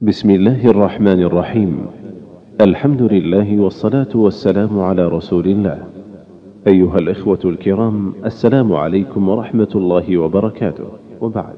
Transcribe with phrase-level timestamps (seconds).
[0.00, 1.86] بسم الله الرحمن الرحيم.
[2.60, 5.78] الحمد لله والصلاة والسلام على رسول الله.
[6.66, 10.84] أيها الإخوة الكرام السلام عليكم ورحمة الله وبركاته.
[11.20, 11.54] وبعد.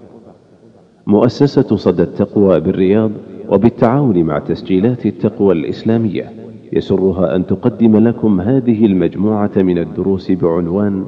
[1.06, 3.10] مؤسسة صدى التقوى بالرياض
[3.48, 6.32] وبالتعاون مع تسجيلات التقوى الإسلامية
[6.72, 11.06] يسرها أن تقدم لكم هذه المجموعة من الدروس بعنوان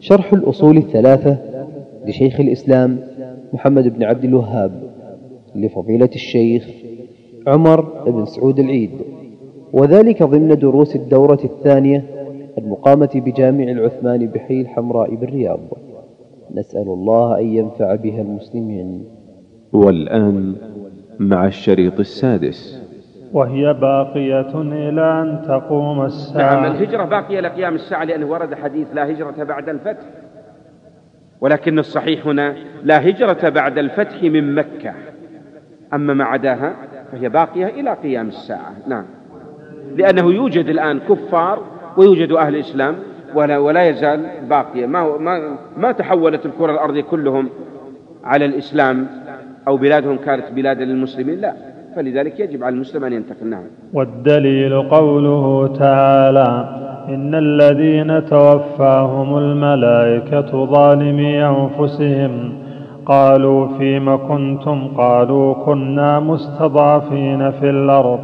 [0.00, 1.38] شرح الأصول الثلاثة
[2.06, 2.98] لشيخ الإسلام
[3.52, 4.91] محمد بن عبد الوهاب.
[5.54, 6.68] لفضيلة الشيخ
[7.46, 7.80] عمر
[8.10, 8.90] بن سعود العيد
[9.72, 12.04] وذلك ضمن دروس الدورة الثانية
[12.58, 15.60] المقامة بجامع العثمان بحي الحمراء بالرياض.
[16.54, 19.04] نسأل الله أن ينفع بها المسلمين.
[19.72, 20.56] والآن
[21.18, 22.82] مع الشريط السادس.
[23.32, 26.60] وهي باقية إلى أن تقوم الساعة.
[26.60, 30.04] نعم الهجرة باقية لقيام الساعة لأنه ورد حديث لا هجرة بعد الفتح
[31.40, 34.94] ولكن الصحيح هنا لا هجرة بعد الفتح من مكة.
[35.94, 36.72] أما ما عداها
[37.12, 38.72] فهي باقية إلى قيام الساعة.
[38.86, 39.04] نعم.
[39.96, 41.62] لأنه يوجد الآن كفار
[41.96, 42.94] ويوجد أهل الإسلام
[43.34, 44.86] ولا, ولا يزال باقية.
[44.86, 47.48] ما, ما, ما تحولت الكرة الأرضية كلهم
[48.24, 49.06] على الإسلام
[49.68, 51.54] أو بلادهم كانت بلادا للمسلمين لا.
[51.96, 53.46] فلذلك يجب على المسلم أن ينتقل.
[53.46, 53.64] نعم.
[53.94, 62.61] والدليل قوله تعالى إن الذين توفاهم الملائكة ظالمي أنفسهم
[63.06, 68.20] قالوا فيم كنتم؟ قالوا كنا مستضعفين في الأرض.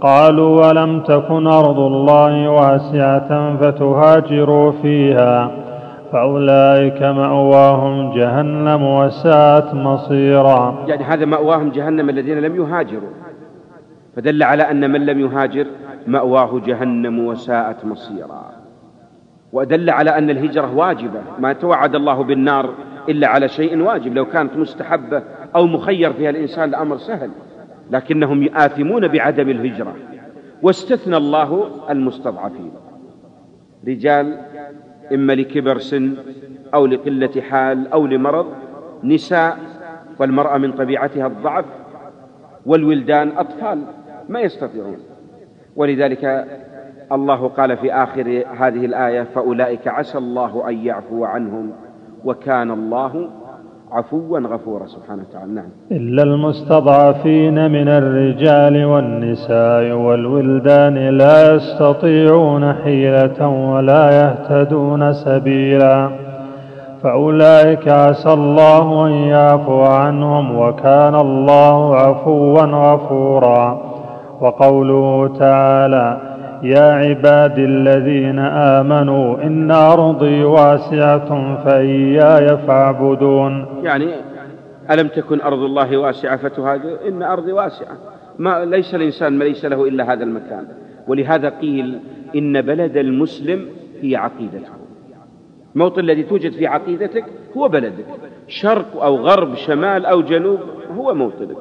[0.00, 5.50] قالوا ولم تكن أرض الله واسعة فتهاجروا فيها؟
[6.12, 10.84] فأولئك مأواهم جهنم وساءت مصيرا.
[10.86, 13.10] يعني هذا مأواهم جهنم الذين لم يهاجروا.
[14.16, 15.66] فدل على أن من لم يهاجر
[16.06, 18.42] مأواه جهنم وساءت مصيرا.
[19.52, 21.20] ودل على أن الهجرة واجبة.
[21.38, 22.68] ما توعد الله بالنار
[23.08, 25.22] إلا على شيء واجب لو كانت مستحبة
[25.56, 27.30] أو مخير فيها الإنسان الأمر سهل
[27.90, 29.94] لكنهم يآثمون بعدم الهجرة.
[30.62, 32.70] واستثنى الله المستضعفين.
[33.88, 34.38] رجال
[35.14, 36.16] إما لكبر سن
[36.74, 38.46] أو لقلة حال أو لمرض
[39.04, 39.58] نساء
[40.18, 41.64] والمرأة من طبيعتها الضعف
[42.66, 43.82] والولدان أطفال
[44.28, 44.98] ما يستطيعون.
[45.76, 46.46] ولذلك
[47.12, 51.72] الله قال في آخر هذه الآية فأولئك عسى الله أن يعفو عنهم
[52.24, 53.10] وكان الله
[53.92, 54.86] عفوا غفورا.
[54.86, 55.52] سبحانه وتعالى.
[55.52, 55.68] نعم.
[55.92, 66.10] إلا المستضعفين من الرجال والنساء والولدان لا يستطيعون حيلة ولا يهتدون سبيلا.
[67.02, 73.80] فأولئك عسى الله أن يعفو عنهم وكان الله عفوا غفورا.
[74.40, 76.27] وقوله تعالى
[76.62, 83.66] يا عبادي الذين آمنوا إن أرضي واسعة فإياي فاعبدون.
[83.82, 84.14] يعني
[84.90, 87.96] ألم تكن أرض الله واسعة فتهاجر؟ إن أرضي واسعة.
[88.38, 90.64] ما ليس الإنسان ما ليس له إلا هذا المكان.
[91.08, 91.98] ولهذا قيل
[92.36, 93.66] إن بلد المسلم
[94.02, 94.72] هي عقيدته
[95.74, 97.24] الموطن الذي توجد في عقيدتك
[97.56, 98.06] هو بلدك.
[98.48, 100.58] شرق أو غرب شمال أو جنوب
[100.96, 101.56] هو موطنك.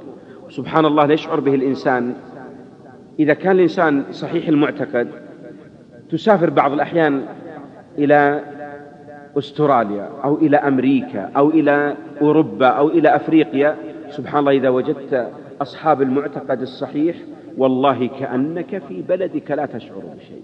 [0.49, 2.13] سبحان الله يشعر به الإنسان
[3.19, 5.07] إذا كان الإنسان صحيح المعتقد
[6.11, 7.25] تسافر بعض الأحيان
[7.97, 8.41] إلى
[9.37, 13.75] أستراليا أو إلى أمريكا أو إلى أوروبا أو إلى أفريقيا
[14.09, 17.15] سبحان الله إذا وجدت أصحاب المعتقد الصحيح
[17.57, 20.43] والله كأنك في بلدك لا تشعر بشيء.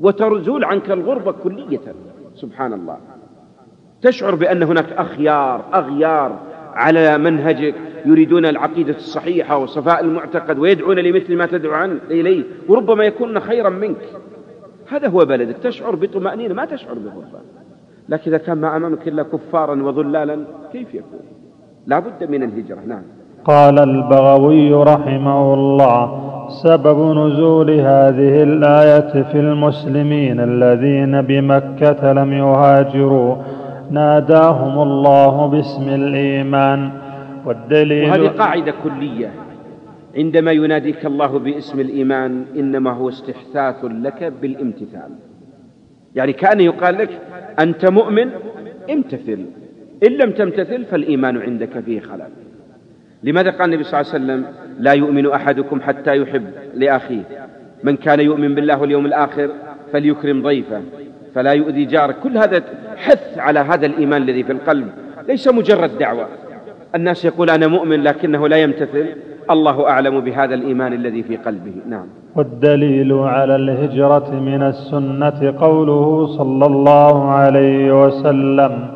[0.00, 1.80] وترزول عنك الغربة كلية
[2.34, 2.98] سبحان الله.
[4.02, 6.38] تشعر بأن هناك أخيار أغيار
[6.72, 7.74] على منهجك
[8.06, 13.96] يريدون العقيدة الصحيحة وصفاء المعتقد ويدعون لمثل ما تدعو عنه إليه وربما يكون خيرا منك.
[14.88, 17.40] هذا هو بلدك تشعر بطمأنينة ما تشعر بغربة
[18.08, 21.20] لكن إذا كان ما أمامك إلا كفارا وظلالا كيف يكون؟
[21.86, 23.02] لا بد من الهجرة نعم.
[23.44, 33.36] قال البغوي رحمه الله سبب نزول هذه الآية في المسلمين الذين بمكة لم يهاجروا
[33.92, 36.90] ناداهم الله باسم الإيمان.
[37.46, 39.30] والدليل وهذه قاعدة كلية.
[40.16, 45.10] عندما يناديك الله باسم الإيمان إنما هو استحثاث لك بالامتثال.
[46.14, 47.20] يعني كأن يقال لك
[47.60, 48.30] أنت مؤمن
[48.90, 49.46] امتثل.
[50.06, 52.30] إن لم تمتثل فالإيمان عندك فيه خلل.
[53.22, 54.44] لماذا قال النبي صلى الله عليه وسلم
[54.78, 56.44] لا يؤمن أحدكم حتى يحب
[56.74, 57.22] لأخيه؟
[57.84, 59.50] من كان يؤمن بالله واليوم الآخر
[59.92, 60.82] فليكرم ضيفه.
[61.34, 62.62] فلا يؤذي جارك كل هذا
[62.96, 64.88] حث على هذا الإيمان الذي في القلب.
[65.28, 66.26] ليس مجرد دعوة.
[66.94, 69.06] الناس يقول أنا مؤمن لكنه لا يمتثل.
[69.50, 71.74] الله أعلم بهذا الإيمان الذي في قلبه.
[71.88, 72.06] نعم.
[72.36, 78.86] والدليل على الهجرة من السنة قوله صلى الله عليه وسلم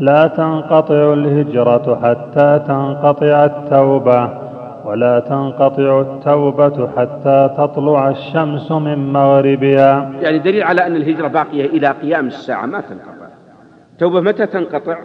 [0.00, 4.43] لا تنقطع الهجرة حتى تنقطع التوبة.
[4.84, 10.12] ولا تنقطع التوبة حتى تطلع الشمس من مغربها.
[10.22, 13.28] يعني دليل على أن الهجرة باقية إلى قيام الساعة ما تنقطع.
[13.92, 14.98] التوبة متى تنقطع؟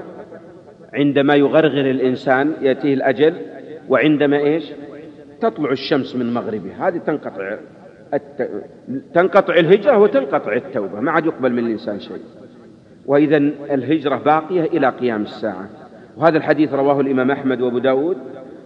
[0.94, 3.34] عندما يغرغر الإنسان يأتيه الأجل
[3.90, 4.72] وعندما إيش؟
[5.42, 6.88] تطلع الشمس من مغربها.
[6.88, 7.56] هذه تنقطع
[8.14, 8.50] الت...
[9.14, 11.00] تنقطع الهجرة وتنقطع التوبة.
[11.00, 12.22] ما عاد يقبل من الإنسان شيء.
[13.06, 13.38] وإذا
[13.72, 15.70] الهجرة باقية إلى قيام الساعة.
[16.18, 18.18] وهذا الحديث رواه الإمام أحمد وأبو داود.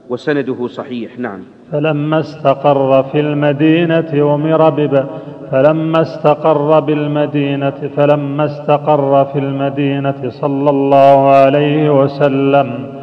[0.09, 1.19] وسنده صحيح.
[1.19, 1.39] نعم.
[1.71, 5.05] فلما استقر في المدينة أمر بب
[5.51, 12.93] فلما استقر بالمدينة فلما استقر في المدينة صلى الله عليه وسلم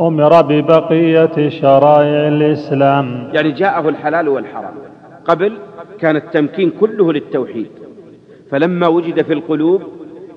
[0.00, 3.30] أمر ببقية شرائع الإسلام.
[3.32, 4.74] يعني جاءه الحلال والحرام.
[5.24, 5.52] قبل
[5.98, 7.70] كان التمكين كله للتوحيد.
[8.50, 9.82] فلما وجد في القلوب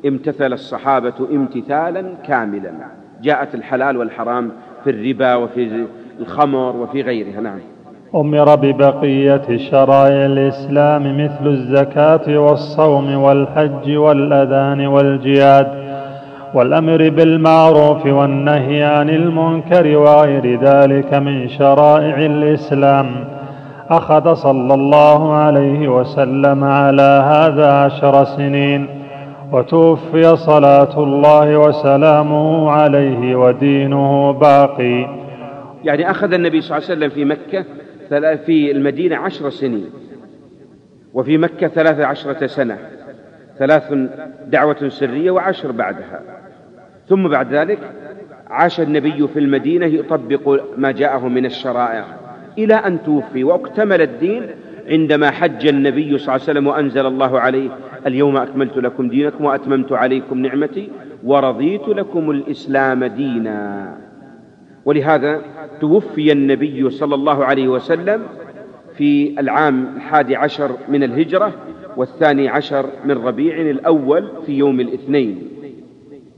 [0.05, 2.71] امتثل الصحابة امتثالا كاملا.
[3.21, 4.51] جاءت الحلال والحرام
[4.83, 5.85] في الربا وفي
[6.19, 7.59] الخمر وفي غيرها نعم.
[8.15, 15.67] أمر ببقية شرائع الإسلام مثل الزكاة والصوم والحج والأذان والجهاد
[16.53, 23.05] والأمر بالمعروف والنهي عن المنكر وغير ذلك من شرائع الإسلام.
[23.89, 28.96] أخذ صلى الله عليه وسلم على هذا عشر سنين.
[29.51, 35.17] وتوفي صلاة الله وسلامه عليه ودينه باقي.
[35.83, 37.65] يعني أخذ النبي صلى الله عليه وسلم في مكة
[38.45, 39.89] في المدينة عشر سنين
[41.13, 42.77] وفي مكة ثلاث عشرة سنة
[43.59, 43.93] ثلاث
[44.47, 46.21] دعوة سرية وعشر بعدها.
[47.07, 47.79] ثم بعد ذلك
[48.49, 52.05] عاش النبي في المدينة يطبق ما جاءه من الشرائع
[52.57, 54.43] إلى أن توفي وأكتمل الدين
[54.89, 57.69] عندما حج النبي صلى الله عليه وسلم وأنزل الله عليه
[58.07, 60.89] اليوم أكملت لكم دينكم وأتممت عليكم نعمتي
[61.23, 63.97] ورضيت لكم الإسلام دينا.
[64.85, 65.41] ولهذا
[65.81, 68.23] توفي النبي صلى الله عليه وسلم
[68.97, 71.53] في العام الحادي عشر من الهجرة
[71.97, 75.47] والثاني عشر من ربيع الأول في يوم الاثنين.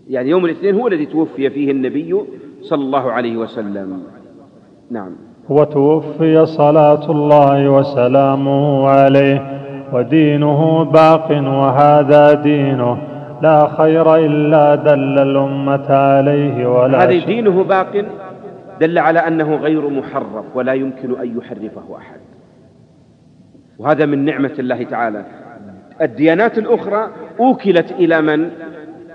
[0.09, 2.15] يعني يوم الاثنين هو الذي توفي فيه النبي
[2.61, 4.03] صلى الله عليه وسلم.
[4.91, 5.28] نعم.
[5.49, 9.59] وتوفي صلاة الله وسلامه عليه
[9.93, 12.97] ودينه باق وهذا دينه
[13.41, 18.05] لا خير إلا دل الأمة عليه ولا هذا دينه باق
[18.79, 22.19] دل على أنه غير محرف ولا يمكن أن يحرفه أحد.
[23.79, 25.25] وهذا من نعمة الله تعالى.
[26.01, 27.09] الديانات الأخرى
[27.39, 28.49] أوكلت إلى من؟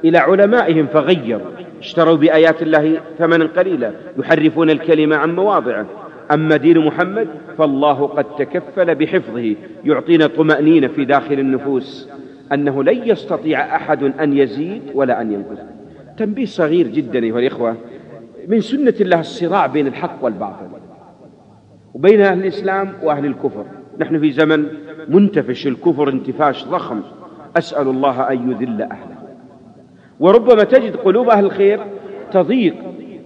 [0.05, 1.51] إلى علمائهم فغيروا.
[1.79, 5.87] اشتروا بآيات الله ثمنا قليلا يحرفون الكلمة عن مواضعه.
[6.33, 7.29] أما دين محمد
[7.59, 9.55] فالله قد تكفل بحفظه
[9.85, 12.09] يعطينا طمأنينة في داخل النفوس.
[12.53, 15.59] أنه لن يستطيع أحد أن يزيد ولا أن ينقص.
[16.17, 17.77] تنبيه صغير جدا أيها الإخوة.
[18.49, 20.67] من سنة الله الصراع بين الحق والباطل
[21.95, 23.65] وبين أهل الإسلام وأهل الكفر.
[23.99, 24.67] نحن في زمن
[25.09, 27.01] منتفش الكفر انتفاش ضخم.
[27.57, 29.17] أسأل الله أن يذل أهله.
[30.21, 31.81] وربما تجد قلوب أهل الخير
[32.33, 32.75] تضيق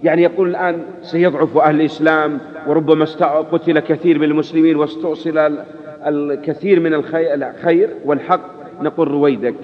[0.03, 3.05] يعني يقول الآن سيضعف أهل الإسلام وربما
[3.51, 5.57] قتل كثير من المسلمين واستؤصل
[6.07, 8.59] الكثير من الخير والحق.
[8.81, 9.55] نقول رويدك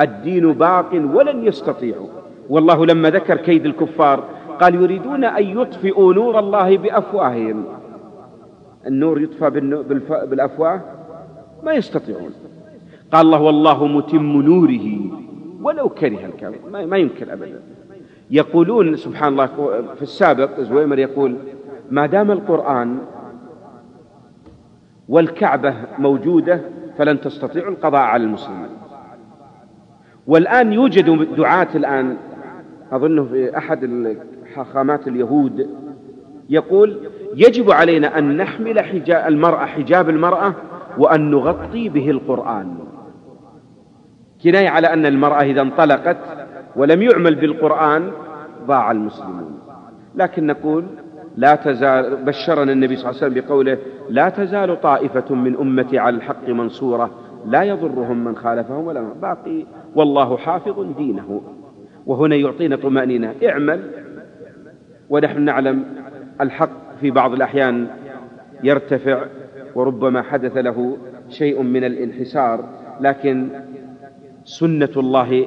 [0.00, 2.08] الدين باق ولن يستطيعوا.
[2.48, 4.24] والله لما ذكر كيد الكفار
[4.60, 7.64] قال يريدون أن يطفئوا نور الله بأفواههم.
[8.86, 9.50] النور يطفى
[10.30, 10.80] بالأفواه؟
[11.62, 12.30] ما يستطيعون.
[13.12, 15.00] قال الله والله متم نوره
[15.62, 17.60] ولو كره الكافر ما يمكن أبدا.
[18.30, 19.46] يقولون سبحان الله
[19.96, 21.36] في السابق زويمر يقول
[21.90, 22.98] ما دام القرآن
[25.08, 26.60] والكعبة موجودة
[26.98, 28.68] فلن تستطيعوا القضاء على المسلمين.
[30.26, 32.16] والآن يوجد دعاة الآن
[32.92, 34.16] أظنه في أحد
[34.54, 35.70] حاخامات اليهود
[36.50, 40.54] يقول يجب علينا أن نحمل حجاب المرأة حجاب المرأة
[40.98, 42.78] وأن نغطي به القرآن.
[44.44, 46.16] كناية على أن المرأة إذا انطلقت
[46.78, 48.10] ولم يعمل بالقرآن
[48.66, 49.58] ضاع المسلمون.
[50.14, 50.84] لكن نقول
[51.36, 53.78] لا تزال بشرنا النبي صلى الله عليه وسلم بقوله
[54.10, 57.10] لا تزال طائفة من أمتي على الحق منصورة
[57.46, 61.42] لا يضرهم من خالفهم ولا باقي والله حافظ دينه.
[62.06, 63.34] وهنا يعطينا طمأنينة.
[63.44, 63.90] اعمل
[65.10, 65.84] ونحن نعلم
[66.40, 66.70] الحق
[67.00, 67.86] في بعض الأحيان
[68.62, 69.24] يرتفع
[69.74, 70.96] وربما حدث له
[71.28, 72.64] شيء من الانحسار
[73.00, 73.48] لكن
[74.44, 75.46] سنة الله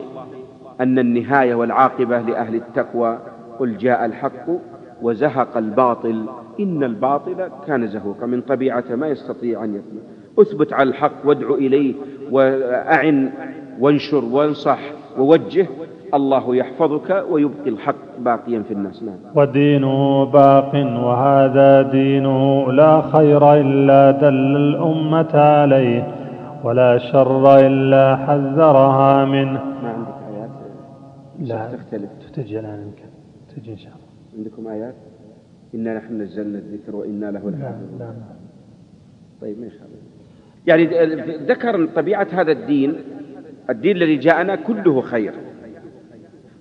[0.81, 3.17] أن النهاية والعاقبة لأهل التقوى
[3.59, 4.45] قل جاء الحق
[5.01, 6.25] وزهق الباطل
[6.59, 7.35] إن الباطل
[7.67, 10.03] كان زهوقا من طبيعة ما يستطيع أن يثبت
[10.39, 11.93] أثبت على الحق وادع إليه
[12.31, 13.29] وأعن
[13.79, 14.79] وانشر وانصح
[15.17, 15.67] ووجه
[16.13, 19.03] الله يحفظك ويبقي الحق باقيا في الناس.
[19.03, 19.15] نعم.
[19.35, 26.07] ودينه باق وهذا دينه لا خير إلا دل الأمة عليه
[26.63, 29.59] ولا شر إلا حذرها منه.
[29.59, 29.90] آيات
[31.41, 32.09] لا تختلف.
[32.33, 33.09] تجي الآن يمكن
[33.55, 34.37] تجي إن شاء الله.
[34.37, 34.95] عندكم آيات؟
[35.75, 37.99] إنا نحن نزلنا الذكر وإنا له لا لحافظون.
[37.99, 38.13] لا
[39.41, 40.01] طيب ما يخالف.
[40.67, 40.85] يعني
[41.45, 42.95] ذكر طبيعة هذا الدين
[43.69, 45.33] الدين الذي جاءنا كله خير.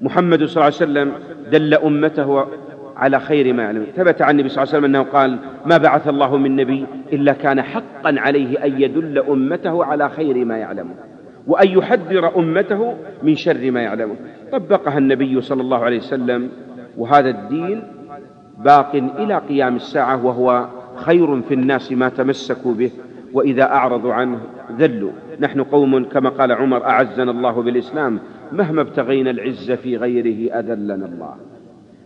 [0.01, 1.13] محمد صلى الله عليه وسلم
[1.53, 2.47] دل أمته
[2.97, 3.87] على خير ما يعلم.
[3.97, 7.33] ثبت عن النبي صلى الله عليه وسلم أنه قال ما بعث الله من نبي إلا
[7.33, 10.95] كان حقا عليه أن يدل أمته على خير ما يعلمه
[11.47, 14.17] وأن يحذر أمته من شر ما يعلمه
[14.53, 16.51] طبقها النبي صلى الله عليه وسلم
[16.99, 17.83] وهذا الدين
[18.59, 22.91] باق إلى قيام الساعة وهو خير في الناس ما تمسكوا به
[23.33, 24.41] وإذا أعرضوا عنه
[24.79, 25.11] ذلوا.
[25.41, 28.19] نحن قوم كما قال عمر أعزنا الله بالإسلام
[28.53, 31.35] مهما ابتغينا العز في غيره أذلنا الله.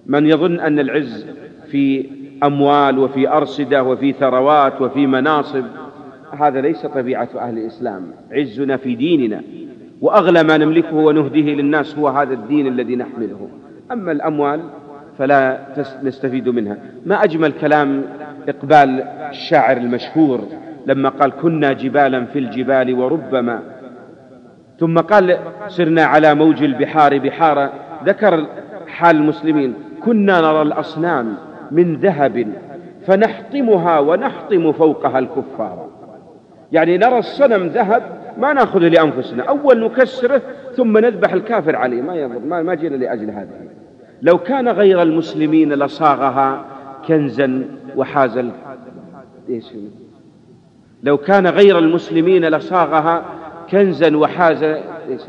[0.06, 1.26] من يظن أن العز
[1.70, 2.10] في
[2.42, 5.64] أموال وفي أرصدة وفي ثروات وفي مناصب
[6.34, 8.02] هذا ليس طبيعة أهل الإسلام.
[8.32, 9.42] عزنا في ديننا
[10.00, 13.48] وأغلى ما نملكه ونهديه للناس هو هذا الدين الذي نحمله.
[13.92, 14.60] أما الأموال
[15.18, 15.58] فلا
[16.02, 16.78] نستفيد منها.
[17.06, 18.04] ما أجمل كلام
[18.48, 19.00] إقبال
[19.30, 20.40] الشاعر المشهور
[20.86, 23.62] لما قال كنا جبالا في الجبال وربما
[24.78, 25.38] ثم قال
[25.68, 27.70] سرنا على موج البحار بحارا
[28.04, 28.46] ذكر
[28.86, 29.74] حال المسلمين
[30.04, 31.36] كنا نرى الأصنام
[31.70, 32.46] من ذهب
[33.06, 35.88] فنحطمها ونحطم فوقها الكفار
[36.74, 38.02] يعني نرى الصنم ذهب
[38.38, 39.42] ما ناخذه لأنفسنا.
[39.42, 40.42] أول نكسره
[40.76, 42.02] ثم نذبح الكافر عليه.
[42.02, 43.50] ما يضر ما, ما جينا لأجل هذا
[44.22, 46.64] لو كان غير المسلمين لصاغها
[47.08, 47.64] كنزا
[47.96, 48.44] وحاز
[51.02, 53.24] لو كان غير المسلمين لصاغها
[53.70, 55.22] كنزا وحاز إيش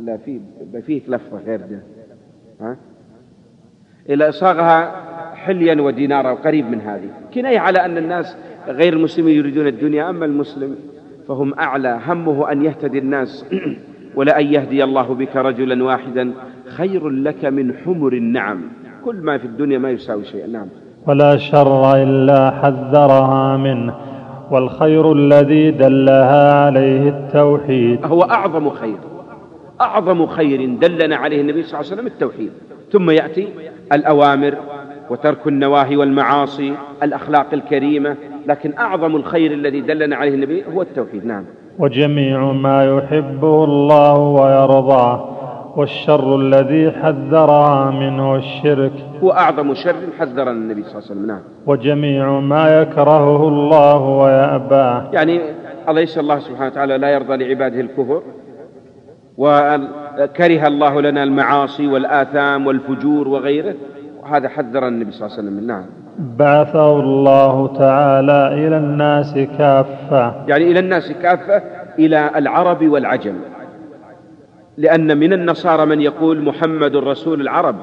[0.00, 0.40] لا في
[0.86, 1.82] فيه لفظه غير ده.
[2.60, 2.76] ها؟
[4.10, 4.96] إلى صاغها
[5.34, 7.10] حليا ودينارا وقريب من هذه.
[7.34, 8.36] كناية على أن الناس
[8.68, 10.76] غير المسلمين يريدون الدنيا أما المسلم
[11.28, 12.00] فهم أعلى.
[12.06, 13.46] همه أن يهتدي الناس
[14.16, 16.32] ولأن يهدي الله بك رجلا واحدا.
[16.66, 18.60] خير لك من حمر النعم.
[19.04, 20.46] كل ما في الدنيا ما يساوي شيئا.
[20.46, 20.66] نعم.
[21.06, 23.94] ولا شر إلا حذرها منه
[24.50, 27.98] والخير الذي دلها عليه التوحيد.
[28.04, 28.98] هو أعظم خير
[29.80, 32.50] أعظم خير دلنا عليه النبي صلى الله عليه وسلم التوحيد.
[32.92, 33.48] ثم يأتي
[33.92, 34.54] الأوامر.
[35.10, 38.16] وترك النواهي والمعاصي الأخلاق الكريمة
[38.46, 41.26] لكن أعظم الخير الذي دلنا عليه النبي هو التوحيد.
[41.26, 41.44] نعم.
[41.78, 45.28] وجميع ما يحبه الله ويرضاه
[45.76, 48.92] والشر الذي حذرها منه الشرك.
[49.22, 51.26] هو أعظم شر حذرنا النبي صلى الله عليه وسلم.
[51.26, 51.40] نعم.
[51.66, 55.10] وجميع ما يكرهه الله ويأباه.
[55.12, 55.40] يعني
[55.88, 58.22] أليس الله سبحانه وتعالى لا يرضى لعباده الكفر؟
[59.36, 63.74] وكره الله لنا المعاصي والآثام والفجور وغيره؟
[64.22, 65.86] وهذا حذر النبي صلى الله عليه وسلم نعم.
[66.18, 70.46] بعثه الله تعالى إلى الناس كافة.
[70.48, 71.62] يعني إلى الناس كافة
[71.98, 73.34] إلى العرب والعجم.
[74.76, 77.76] لأن من النصارى من يقول محمد رسول العرب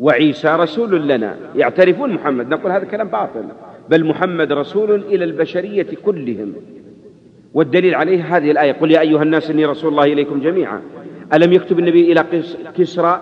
[0.00, 1.34] وعيسى رسول لنا.
[1.54, 3.44] يعترفون محمد نقول هذا كلام باطل.
[3.88, 6.52] بل محمد رسول إلى البشرية كلهم.
[7.54, 10.80] والدليل عليه هذه الآية قل يا أيها الناس إني رسول الله إليكم جميعا.
[11.34, 12.24] ألم يكتب النبي إلى
[12.78, 13.20] كسرى؟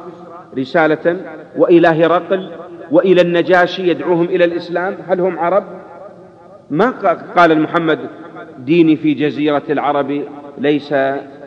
[0.59, 1.17] رسالة
[1.57, 2.51] وإلى هرقل
[2.91, 4.95] وإلى النجاشي يدعوهم إلى الإسلام.
[5.09, 5.65] هل هم عرب؟
[6.71, 6.91] ما
[7.37, 7.99] قال محمد
[8.59, 10.23] ديني في جزيرة العرب
[10.59, 10.95] ليس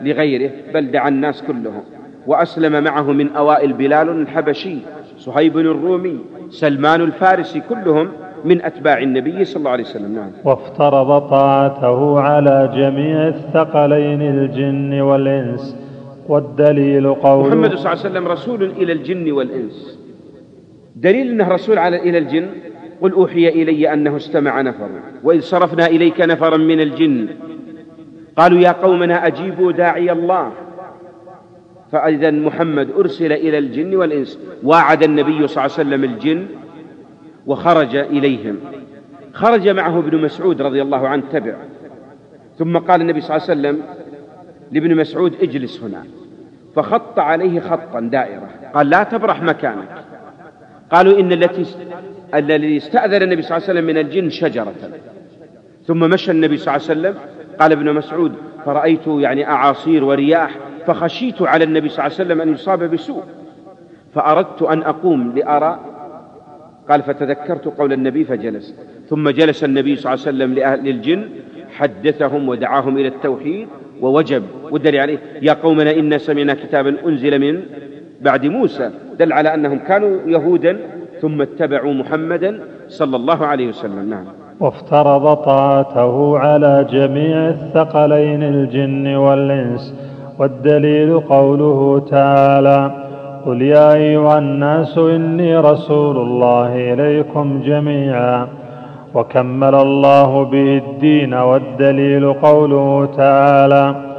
[0.01, 1.83] لغيره بل دعا الناس كلهم.
[2.27, 4.77] وأسلم معه من أوائل بلال الحبشي
[5.17, 8.11] صهيب الرومي سلمان الفارسي كلهم
[8.45, 10.15] من أتباع النبي صلى الله عليه وسلم.
[10.15, 10.31] نعم.
[10.43, 15.80] وافترض طاعته على جميع الثقلين الجن والإنس.
[16.31, 19.99] والدليل قول محمد صلى الله عليه وسلم رسول إلى الجن والإنس.
[20.95, 22.49] دليل أنه رسول على إلى الجن؟
[23.01, 24.89] قل أوحي إلي أنه استمع نفر
[25.23, 27.27] وإذ صرفنا إليك نفرا من الجن.
[28.37, 30.51] قالوا يا قومنا أجيبوا داعي الله.
[31.91, 34.39] فإذا محمد أرسل إلى الجن والإنس.
[34.63, 36.45] واعد النبي صلى الله عليه وسلم الجن
[37.45, 38.55] وخرج إليهم.
[39.33, 41.55] خرج معه ابن مسعود رضي الله عنه تبع.
[42.57, 43.83] ثم قال النبي صلى الله عليه وسلم
[44.71, 46.03] لابن مسعود اجلس هنا.
[46.75, 48.49] فخط عليه خطا دائرة.
[48.73, 50.03] قال لا تبرح مكانك.
[50.91, 51.65] قالوا إن التي
[52.35, 54.73] الذي استأذن النبي صلى الله عليه وسلم من الجن شجرة.
[55.85, 57.15] ثم مشى النبي صلى الله عليه وسلم.
[57.59, 58.33] قال ابن مسعود
[58.65, 63.23] فرأيت يعني أعاصير ورياح فخشيت على النبي صلى الله عليه وسلم أن يصاب بسوء.
[64.15, 65.79] فأردت أن أقوم لأرى
[66.89, 68.75] قال فتذكرت قول النبي فجلس.
[69.09, 71.29] ثم جلس النبي صلى الله عليه وسلم لأهل
[71.77, 73.67] حدثهم ودعاهم إلى التوحيد
[74.01, 77.61] ووجب والدليل عليه يا قومنا إنا سمعنا كتابا أنزل من
[78.21, 78.89] بعد موسى
[79.19, 80.77] دل على أنهم كانوا يهودا
[81.21, 84.09] ثم اتبعوا محمدا صلى الله عليه وسلم.
[84.09, 84.25] نعم.
[84.59, 89.95] وافترض طاعته على جميع الثقلين الجن والإنس
[90.39, 92.91] والدليل قوله تعالى
[93.45, 98.47] قل يا أيها الناس إني رسول الله إليكم جميعا.
[99.13, 104.11] وكمل الله به الدين والدليل قوله تعالى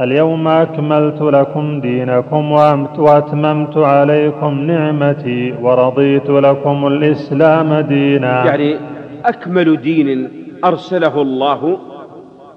[0.00, 2.52] اليوم أكملت لكم دينكم
[2.98, 8.46] وأتممت عليكم نعمتي ورضيت لكم الإسلام دينا.
[8.46, 8.76] يعني
[9.24, 10.28] أكمل دين
[10.64, 11.78] أرسله الله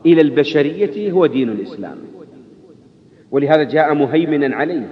[0.05, 1.97] إلى البشرية هو دين الإسلام.
[3.31, 4.87] ولهذا جاء مهيمنا عليه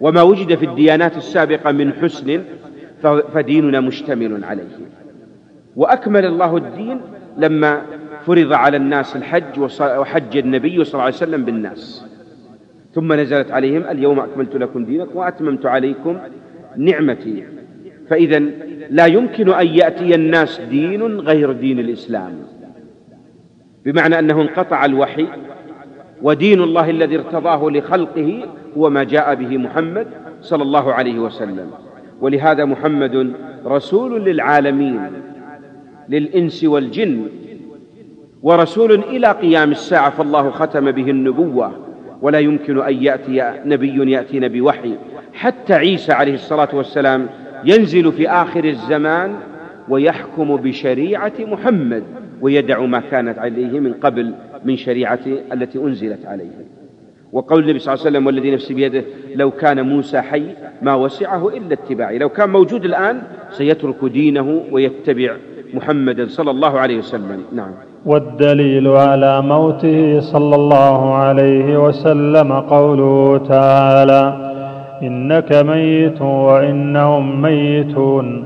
[0.00, 2.40] وما وجد في الديانات السابقة من حسن
[3.34, 4.68] فديننا مشتمل عليه.
[5.76, 7.00] وأكمل الله الدين
[7.38, 7.82] لما
[8.26, 12.04] فرض على الناس الحج وحج النبي صلى الله عليه وسلم بالناس.
[12.94, 16.18] ثم نزلت عليهم اليوم أكملت لكم دينكم وأتممت عليكم
[16.76, 17.44] نعمتي.
[18.08, 18.38] فإذا
[18.90, 22.32] لا يمكن أن يأتي الناس دين غير دين الإسلام.
[23.84, 25.26] بمعنى أنه انقطع الوحي
[26.22, 28.42] ودين الله الذي ارتضاه لخلقه
[28.76, 30.06] هو ما جاء به محمد
[30.40, 31.70] صلى الله عليه وسلم.
[32.20, 33.32] ولهذا محمد
[33.66, 35.00] رسول للعالمين.
[36.08, 37.26] للإنس والجن.
[38.42, 41.72] ورسول إلى قيام الساعة فالله ختم به النبوة
[42.22, 44.94] ولا يمكن أن يأتي نبي يأتينا بوحي.
[45.32, 47.26] حتى عيسى عليه الصلاة والسلام
[47.64, 49.34] ينزل في آخر الزمان
[49.88, 52.02] ويحكم بشريعة محمد
[52.40, 54.34] ويدع ما كانت عليه من قبل
[54.64, 56.50] من شريعته التي أنزلت عليه.
[57.32, 60.44] وقول النبي صلى الله عليه وسلم والذي نفسي بيده لو كان موسى حي
[60.82, 62.18] ما وسعه إلا اتباعي.
[62.18, 65.36] لو كان موجود الآن سيترك دينه ويتبع
[65.74, 67.40] محمدا صلى الله عليه وسلم.
[67.52, 67.70] نعم.
[68.06, 74.22] والدليل على موته صلى الله عليه وسلم قوله تعالى
[75.02, 78.44] إنك ميت وإنهم ميتون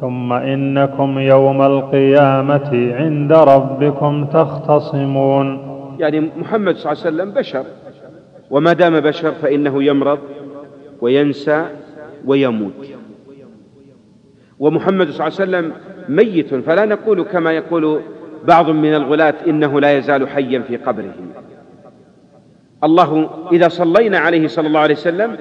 [0.00, 5.46] ثم إنكم يوم القيامة عند ربكم تختصمون.
[5.98, 7.64] يعني محمد صلى الله عليه وسلم بشر
[8.50, 10.18] وما دام بشر فإنه يمرض
[11.00, 11.64] وينسى
[12.26, 13.01] ويموت.
[14.62, 15.72] ومحمد صلى الله عليه وسلم
[16.08, 18.00] ميت فلا نقول كما يقول
[18.44, 21.14] بعض من الغلاة إنه لا يزال حيا في قبره.
[22.84, 25.36] الله إذا صلينا عليه صلى الله عليه وسلم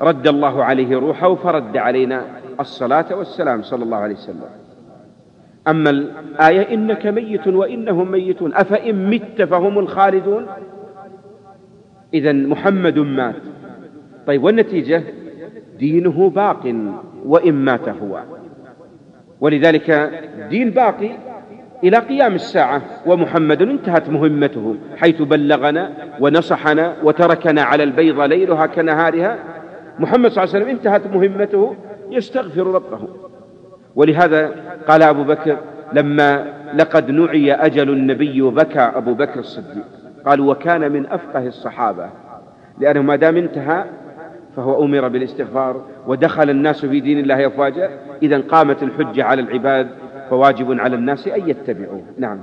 [0.00, 2.24] رد الله عليه روحه فرد علينا
[2.60, 4.44] الصلاة والسلام صلى الله عليه وسلم.
[5.68, 10.46] أما الآية إنك ميت وإنهم ميتون أفإن مت فهم الخالدون؟
[12.14, 13.42] إذا محمد مات.
[14.26, 15.02] طيب والنتيجة؟
[15.78, 16.74] دينه باق
[17.24, 18.20] وإن مات هو.
[19.40, 20.10] ولذلك
[20.50, 21.10] دين باقي
[21.84, 29.38] إلى قيام الساعة ومحمد انتهت مهمته حيث بلغنا ونصحنا وتركنا على البيض ليلها كنهارها
[29.98, 31.76] محمد صلى الله عليه وسلم انتهت مهمته
[32.10, 33.08] يستغفر ربه.
[33.96, 34.50] ولهذا
[34.88, 35.56] قال أبو بكر
[35.92, 39.84] لما لقد نعي أجل النبي وبكى أبو بكر الصديق.
[40.26, 42.10] قال وكان من أفقه الصحابة
[42.78, 43.84] لأنه ما دام انتهى
[44.56, 47.90] فهو أمر بالاستغفار ودخل الناس في دين الله أفواجا.
[48.22, 49.86] إذا قامت الحجة على العباد
[50.30, 52.02] فواجب على الناس أن يتبعوه.
[52.18, 52.38] نعم.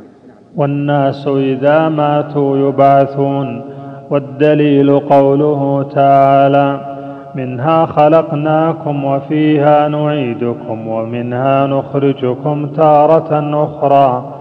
[0.55, 3.71] والناس إذا ماتوا يبعثون
[4.09, 6.91] والدليل قوله تعالى
[7.35, 14.33] منها خلقناكم وفيها نعيدكم ومنها نخرجكم تارة أخرى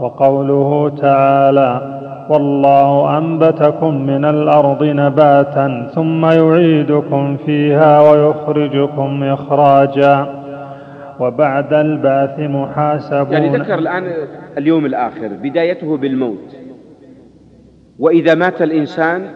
[0.00, 10.44] وقوله تعالى والله أنبتكم من الأرض نباتا ثم يعيدكم فيها ويخرجكم إخراجا.
[11.20, 13.32] وبعد البعث محاسبون.
[13.32, 14.12] يعني ذكر الآن
[14.58, 16.56] اليوم الآخر بدايته بالموت.
[17.98, 19.30] وإذا مات الإنسان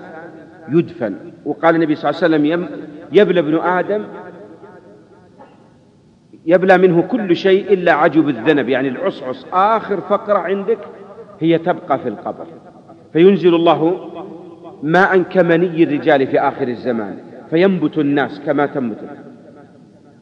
[0.68, 1.14] يدفن.
[1.44, 2.68] وقال النبي صلى الله عليه وسلم
[3.12, 4.03] يبلى ابن آدم.
[6.46, 8.68] يبلى منه كل شيء إلا عجب الذنب.
[8.68, 10.79] يعني العصعص آخر فقرة عندك
[11.40, 12.46] هي تبقى في القبر.
[13.19, 13.99] فينزل الله
[14.83, 17.19] ماء كمني الرجال في آخر الزمان
[17.51, 18.99] فينبت الناس كما تنبت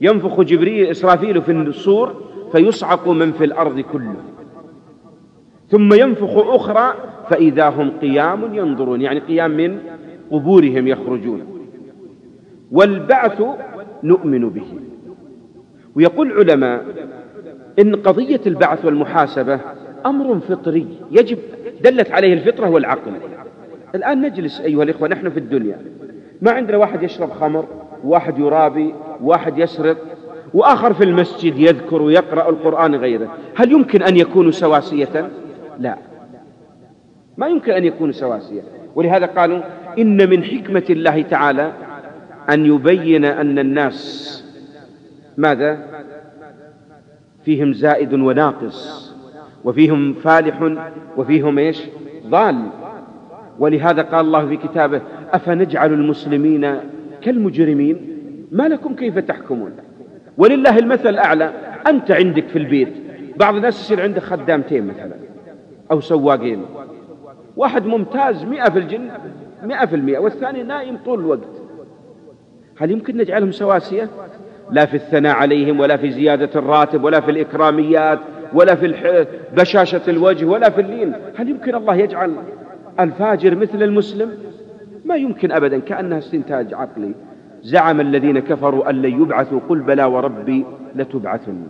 [0.01, 2.15] ينفخ جبريل إسرافيل في الصور
[2.53, 4.17] فيصعق من في الأرض كله.
[5.69, 6.95] ثم ينفخ أخرى
[7.31, 9.01] فإذا هم قيام ينظرون.
[9.01, 9.79] يعني قيام من
[10.31, 11.41] قبورهم يخرجون.
[12.73, 13.43] والبعث
[14.05, 14.67] نؤمن به.
[15.95, 16.85] ويقول العلماء
[17.79, 19.61] إن قضية البعث والمحاسبة
[20.07, 20.87] أمر فطري.
[21.11, 21.39] يجب
[21.81, 23.13] دلت عليه الفطرة والعقل.
[23.95, 25.79] الآن نجلس أيها الإخوة نحن في الدنيا.
[26.43, 27.67] ما عندنا واحد يشرب خمر
[28.05, 29.97] واحد يرابي واحد يسرق
[30.55, 33.37] وآخر في المسجد يذكر ويقرأ القرآن غيره.
[33.57, 35.31] هل يمكن أن يكونوا سواسية؟
[35.79, 35.99] لا.
[37.37, 38.63] ما يمكن أن يكونوا سواسية.
[38.95, 39.61] ولهذا قالوا
[39.99, 41.73] إن من حكمة الله تعالى
[42.51, 44.45] أن يبين أن الناس
[45.37, 45.79] ماذا؟
[47.45, 49.06] فيهم زائد وناقص.
[49.67, 51.83] وفيهم فالح وفيهم إيش؟
[52.27, 52.57] ضال.
[53.59, 55.01] ولهذا قال الله في كتابه
[55.33, 56.81] أفنجعل المسلمين
[57.23, 58.19] كالمجرمين؟
[58.53, 59.73] ما لكم كيف تحكمون؟
[60.39, 61.53] ولله المثل الأعلى.
[61.87, 62.93] أنت عندك في البيت.
[63.37, 65.15] بعض الناس يصير عنده خدامتين مثلا
[65.91, 66.63] أو سواقين.
[67.57, 69.11] واحد ممتاز مئة في الجن
[69.63, 71.63] مئة في المئة والثاني نايم طول الوقت.
[72.79, 74.09] هل يمكن نجعلهم سواسية؟
[74.71, 78.19] لا في الثناء عليهم ولا في زيادة الراتب ولا في الإكراميات
[78.57, 81.13] ولا في بشاشة الوجه ولا في اللين.
[81.37, 82.35] هل يمكن الله يجعل
[83.01, 84.31] الفاجر مثل المسلم؟
[85.05, 87.15] ما يمكن أبدا كأنها استنتاج عقلي.
[87.63, 90.65] زعم الذين كفروا أن لن يبعثوا قل بلى وربي
[90.95, 91.67] لتبعثن.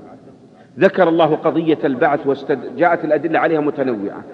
[0.78, 4.24] ذكر الله قضية البعث وجاءت الأدلة عليها متنوعة.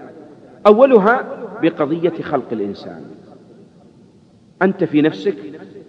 [0.66, 1.24] أولها
[1.62, 3.02] بقضية خلق الإنسان.
[4.62, 5.36] أنت في نفسك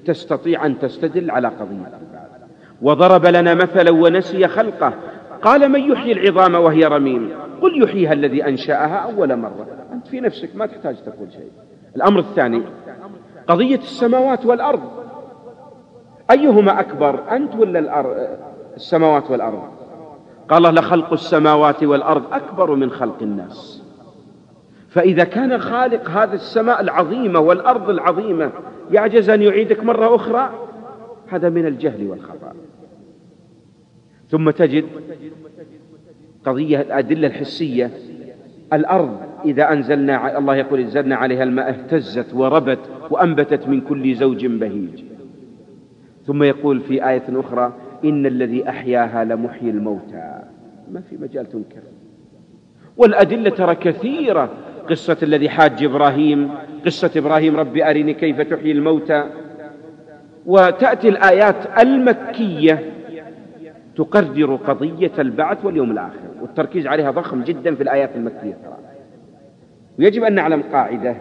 [0.05, 1.91] تستطيع أن تستدل على قضية
[2.81, 4.93] وضرب لنا مثلا ونسي خلقه.
[5.43, 7.29] قال من يحيي العظام وهي رميم؟
[7.61, 9.67] قل يحييها الذي أنشأها أول مرة.
[9.93, 11.51] أنت في نفسك ما تحتاج تقول شيء.
[11.95, 12.61] الأمر الثاني
[13.47, 14.81] قضية السماوات والأرض.
[16.31, 18.27] أيهما أكبر أنت ولا الأرض
[18.75, 19.63] السماوات والأرض؟
[20.49, 23.83] قال لخلق السماوات والأرض أكبر من خلق الناس.
[24.89, 28.51] فإذا كان خالق هذه السماء العظيمة والأرض العظيمة
[28.91, 30.49] يعجز أن يعيدك مرة أخرى؟
[31.29, 32.42] هذا من الجهل والخطأ.
[34.33, 34.85] ثم تجد
[36.45, 37.91] قضية الأدلة الحسية.
[38.73, 45.03] الأرض إذا أنزلنا الله يقول انزلنا عليها الماء اهتزت وربت وأنبتت من كل زوج بهيج.
[46.25, 47.73] ثم يقول في آية أخرى
[48.05, 50.39] إن الذي أحياها لمحيي الموتى.
[50.91, 51.81] ما في مجال تنكر.
[52.97, 54.49] والأدلة ترى كثيرة.
[54.89, 56.51] قصة الذي حاج إبراهيم
[56.85, 59.23] قصة إبراهيم ربي أرني كيف تحيي الموتى.
[60.45, 62.92] وتأتي الآيات المكية
[63.95, 68.57] تقرر قضية البعث واليوم الآخر والتركيز عليها ضخم جدا في الآيات المكية
[69.99, 71.15] ويجب أن نعلم قاعدة.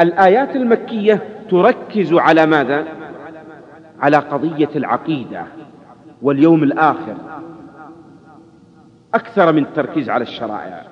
[0.00, 2.84] الآيات المكية تركز على ماذا؟
[4.00, 5.42] على قضية العقيدة
[6.22, 7.14] واليوم الآخر.
[9.14, 10.82] أكثر من التركيز على الشرائع.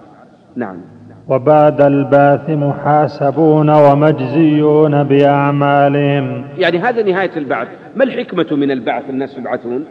[0.56, 0.80] نعم.
[1.28, 6.44] وبعد البعث محاسبون ومجزيون بأعمالهم.
[6.58, 7.68] يعني هذا نهاية البعث.
[7.96, 9.84] ما الحكمة من البعث الناس يبعثون؟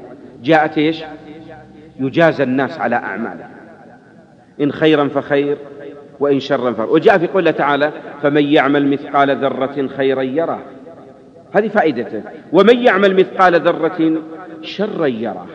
[0.44, 1.04] جاءت إيش؟
[2.00, 3.50] يجازى الناس على أعمالهم.
[4.62, 5.58] إن خيرا فخير
[6.20, 6.90] وإن شرا فخير.
[6.90, 10.62] وجاء في قوله تعالى فمن يعمل مثقال ذرة خيرا يره
[11.54, 12.24] هذه فائدته
[12.54, 14.22] ومن يعمل مثقال ذرة
[14.62, 15.48] شرا يره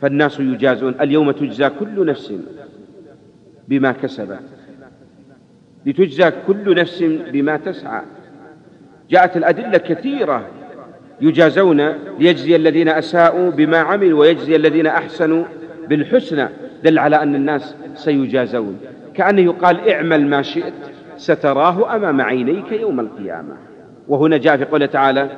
[0.00, 0.94] فالناس يجازون.
[1.00, 2.34] اليوم تجزى كل نفس
[3.68, 4.40] بما كسبت.
[5.86, 8.02] لتجزى كل نفس بما تسعى.
[9.10, 10.46] جاءت الأدلة كثيرة.
[11.20, 11.80] يجازون
[12.18, 15.44] ليجزي الذين أساءوا بما عملوا ويجزي الذين أحسنوا
[15.88, 16.48] بالحسنى
[16.84, 18.76] دل على أن الناس سيجازون.
[19.14, 20.72] كأنه يقال اعمل ما شئت
[21.16, 23.54] ستراه أمام عينيك يوم القيامة.
[24.08, 25.28] وهنا جاء في قوله تعالى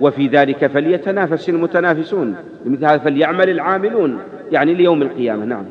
[0.00, 2.34] وفي ذلك فليتنافس المتنافسون
[2.66, 4.18] لمثل هذا فليعمل العاملون
[4.52, 5.44] يعني ليوم القيامة.
[5.44, 5.64] نعم.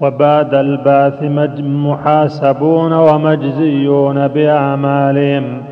[0.00, 1.22] وبعد البعث
[1.62, 5.62] محاسبون ومجزيون بأعمالهم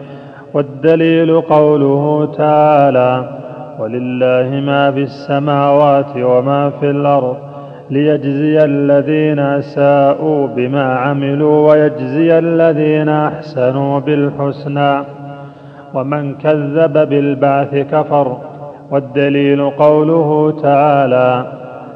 [0.55, 3.44] والدليل قوله تعالى
[3.79, 7.37] ولله ما في السماوات وما في الأرض
[7.91, 15.01] ليجزي الذين أساءوا بما عملوا ويجزي الذين أحسنوا بالحسنى.
[15.95, 18.37] ومن كذب بالبعث كفر
[18.91, 21.47] والدليل قوله تعالى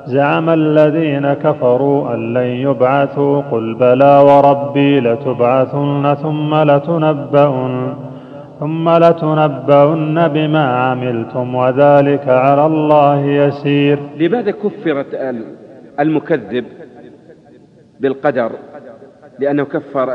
[0.07, 7.95] زعم الذين كفروا أن لن يبعثوا قل بلى وربي لتبعثن ثم لتنبؤن.
[8.61, 13.99] ثم لتنبؤن بما عملتم وذلك على الله يسير.
[14.19, 15.35] لماذا كفرت
[16.01, 16.65] المكذب
[18.01, 18.53] بالقدر؟
[19.39, 20.07] لأنه كفر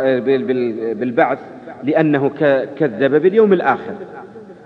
[0.99, 1.39] بالبعث
[1.83, 2.29] لأنه
[2.77, 3.93] كذب باليوم الآخر.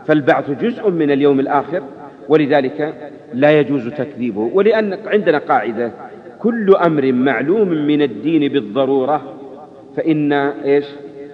[0.05, 1.81] فالبعث جزء من اليوم الآخر
[2.29, 2.93] ولذلك
[3.33, 4.51] لا يجوز تكذيبه.
[4.53, 5.91] ولأن عندنا قاعدة
[6.39, 9.21] كل أمر معلوم من الدين بالضرورة
[9.97, 10.85] فإن إيش؟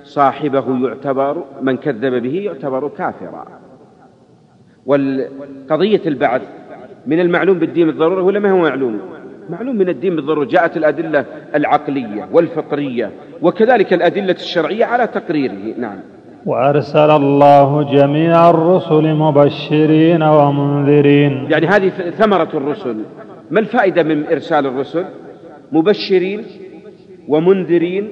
[0.03, 3.45] صاحبه يعتبر من كذب به يعتبر كافرا.
[4.85, 6.41] والقضية البعث
[7.07, 8.99] من المعلوم بالدين بالضرورة ولا ما هو معلوم؟
[9.49, 13.11] معلوم من الدين بالضرورة جاءت الأدلة العقلية والفطرية
[13.41, 15.77] وكذلك الأدلة الشرعية على تقريره.
[15.77, 15.99] نعم.
[16.45, 21.47] وأرسل الله جميع الرسل مبشرين ومنذرين.
[21.51, 22.97] يعني هذه ثمرة الرسل.
[23.51, 25.05] ما الفائدة من إرسال الرسل؟
[25.71, 26.43] مبشرين
[27.27, 28.07] ومنذرين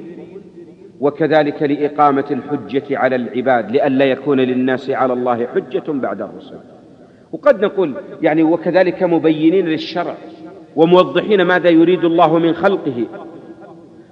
[1.02, 6.58] وكذلك لإقامة الحجة على العباد لئلا يكون للناس على الله حجة بعد الرسل
[7.32, 10.16] وقد نقول يعني وكذلك مبينين للشرع
[10.76, 13.06] وموضحين ماذا يريد الله من خلقه.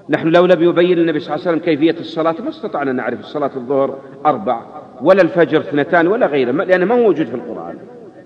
[0.09, 3.51] نحن لو لم يبين النبي صلى الله عليه وسلم كيفية الصلاة ما استطعنا نعرف الصلاة
[3.55, 4.61] الظهر أربع
[5.01, 7.77] ولا الفجر اثنتان ولا غيره لأنه ما هو موجود في القرآن.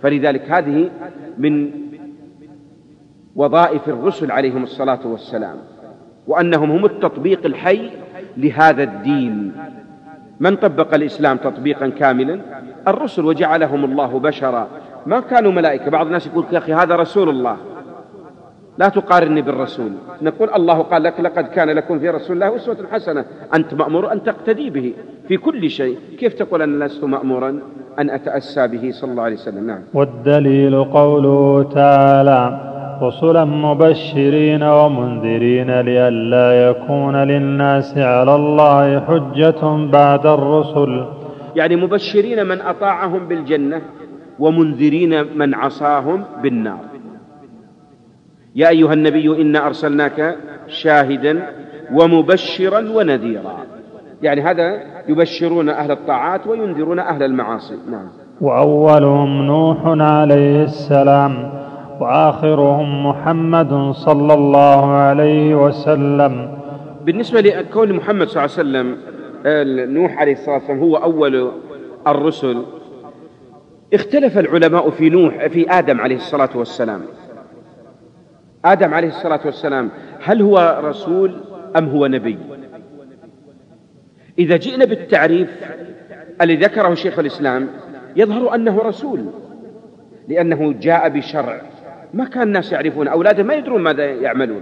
[0.02, 0.90] فلذلك هذه
[1.38, 1.72] من
[3.36, 5.58] وظائف الرسل عليهم الصلاة والسلام
[6.28, 7.90] وأنهم هم التطبيق الحي
[8.38, 9.52] لهذا الدين.
[10.40, 12.40] من طبق الإسلام تطبيقا كاملا؟
[12.88, 14.68] الرسل وجعلهم الله بشرا.
[15.06, 15.92] ما كانوا ملائكة.
[15.92, 17.58] بعض الناس يقول يا أخي هذا رسول الله.
[18.78, 19.92] لا تقارني بالرسول.
[20.22, 23.26] نقول الله قال لك لقد كان لكم في رسول الله أسوة حسنة.
[23.56, 24.94] أنت مأمور أن تقتدي به
[25.28, 25.98] في كل شيء.
[26.20, 27.60] كيف تقول أنا لست مأمورا؟
[28.00, 29.68] أن أتأسى به صلى الله عليه وسلم.
[29.68, 29.82] نعم.
[29.94, 41.06] والدليل قوله تعالى رسلا مبشرين ومنذرين لئلا يكون للناس على الله حجة بعد الرسل.
[41.56, 43.82] يعني مبشرين من أطاعهم بالجنة
[44.40, 46.80] ومنذرين من عصاهم بالنار.
[48.56, 50.36] يا أيها النبي إنا أرسلناك
[50.68, 51.48] شاهدا
[51.94, 53.58] ومبشرا ونذيرا.
[54.22, 57.76] يعني هذا يبشرون أهل الطاعات وينذرون أهل المعاصي.
[57.92, 58.08] نعم.
[58.42, 61.63] وأولهم نوح عليه السلام.
[62.00, 66.58] وآخرهم محمد صلى الله عليه وسلم.
[67.06, 68.98] بالنسبة لكون محمد صلى الله عليه وسلم
[69.94, 71.52] نوح عليه الصلاة والسلام هو أول
[72.08, 72.64] الرسل.
[73.94, 77.02] اختلف العلماء في نوح في آدم عليه الصلاة والسلام.
[78.66, 79.90] آدم عليه الصلاة والسلام
[80.24, 81.36] هل هو رسول
[81.78, 82.38] أم هو نبي؟
[84.40, 85.50] إذا جئنا بالتعريف
[86.42, 87.68] الذي ذكره شيخ الإسلام
[88.16, 89.26] يظهر أنه رسول
[90.28, 91.62] لأنه جاء بشرع.
[92.14, 94.62] ما كان الناس يعرفون أولاده ما يدرون ماذا يعملون.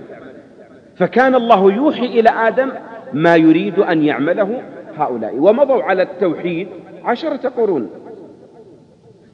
[0.95, 2.71] فكان الله يوحي إلى آدم
[3.13, 4.61] ما يريد أن يعمله
[4.97, 6.67] هؤلاء ومضوا على التوحيد
[7.03, 7.89] عشرة قرون.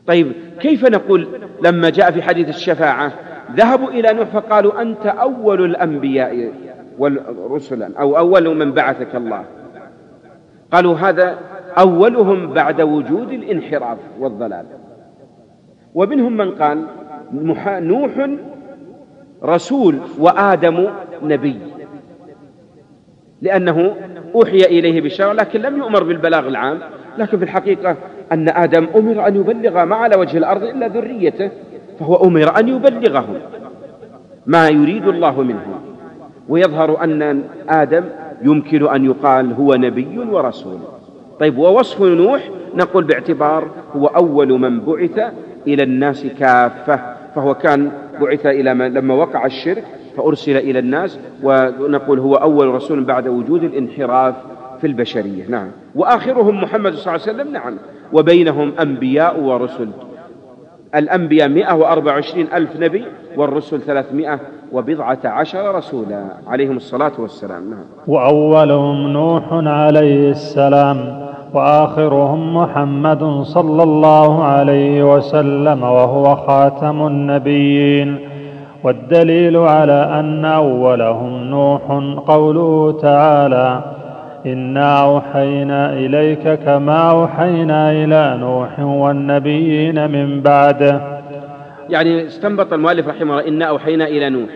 [0.08, 1.28] طيب كيف نقول
[1.64, 3.12] لما جاء في حديث الشفاعة
[3.56, 6.54] ذهبوا إلى نوح فقالوا أنت أول الأنبياء
[7.00, 9.46] والرسلا أو أول من بعثك الله.
[10.72, 11.38] قالوا هذا
[11.78, 14.66] أولهم بعد وجود الانحراف والضلال.
[15.96, 16.84] ومنهم من قال
[17.34, 18.30] نوح
[19.44, 20.88] رسول وآدم
[21.24, 21.60] نبي.
[23.42, 23.96] لأنه
[24.36, 26.80] أوحي إليه بشرع لكن لم يؤمر بالبلاغ العام.
[27.18, 27.96] لكن في الحقيقة
[28.32, 31.52] أن آدم أمر أن يبلغ ما على وجه الأرض إلا ذريته
[32.00, 33.40] فهو أمر أن يبلغهم
[34.46, 35.82] ما يريد الله منهم
[36.50, 38.04] ويظهر أن آدم
[38.42, 40.80] يمكن أن يقال هو نبي ورسول.
[41.40, 45.34] طيب ووصف نوح نقول باعتبار هو أول من بعث
[45.68, 47.17] إلى الناس كافة.
[47.38, 49.84] فهو كان بعث إلى ما لما وقع الشرك
[50.18, 54.36] فأرسل إلى الناس ونقول هو أول رسول بعد وجود الانحراف
[54.82, 55.50] في البشرية.
[55.50, 55.68] نعم.
[55.96, 57.74] وآخرهم محمد صلى الله عليه وسلم نعم.
[58.14, 59.90] وبينهم أنبياء ورسل.
[60.96, 63.06] الأنبياء مئة وأربع وعشرين ألف نبي
[63.38, 64.40] والرسل ثلاثمائة
[64.72, 66.24] وبضعة عشر رسولا.
[66.48, 67.70] عليهم الصلاة والسلام.
[67.70, 67.86] نعم.
[68.08, 71.27] وأولهم نوح عليه السلام.
[71.54, 78.20] وآخرهم محمد صلى الله عليه وسلم وهو خاتم النبيين
[78.84, 81.82] والدليل على أن أولهم نوح
[82.28, 83.84] قوله تعالى
[84.46, 91.02] إنا أوحينا إليك كما أوحينا إلى نوح والنبيين من بعده
[91.90, 94.50] يعني استنبط المؤلف رحمه الله إنا أوحينا إلى نوح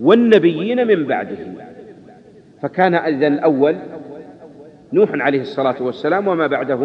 [0.00, 1.36] والنبيين من بعده.
[2.62, 3.76] فكان إذن الأول
[4.94, 6.78] نوح عليه الصلاة والسلام وما بعده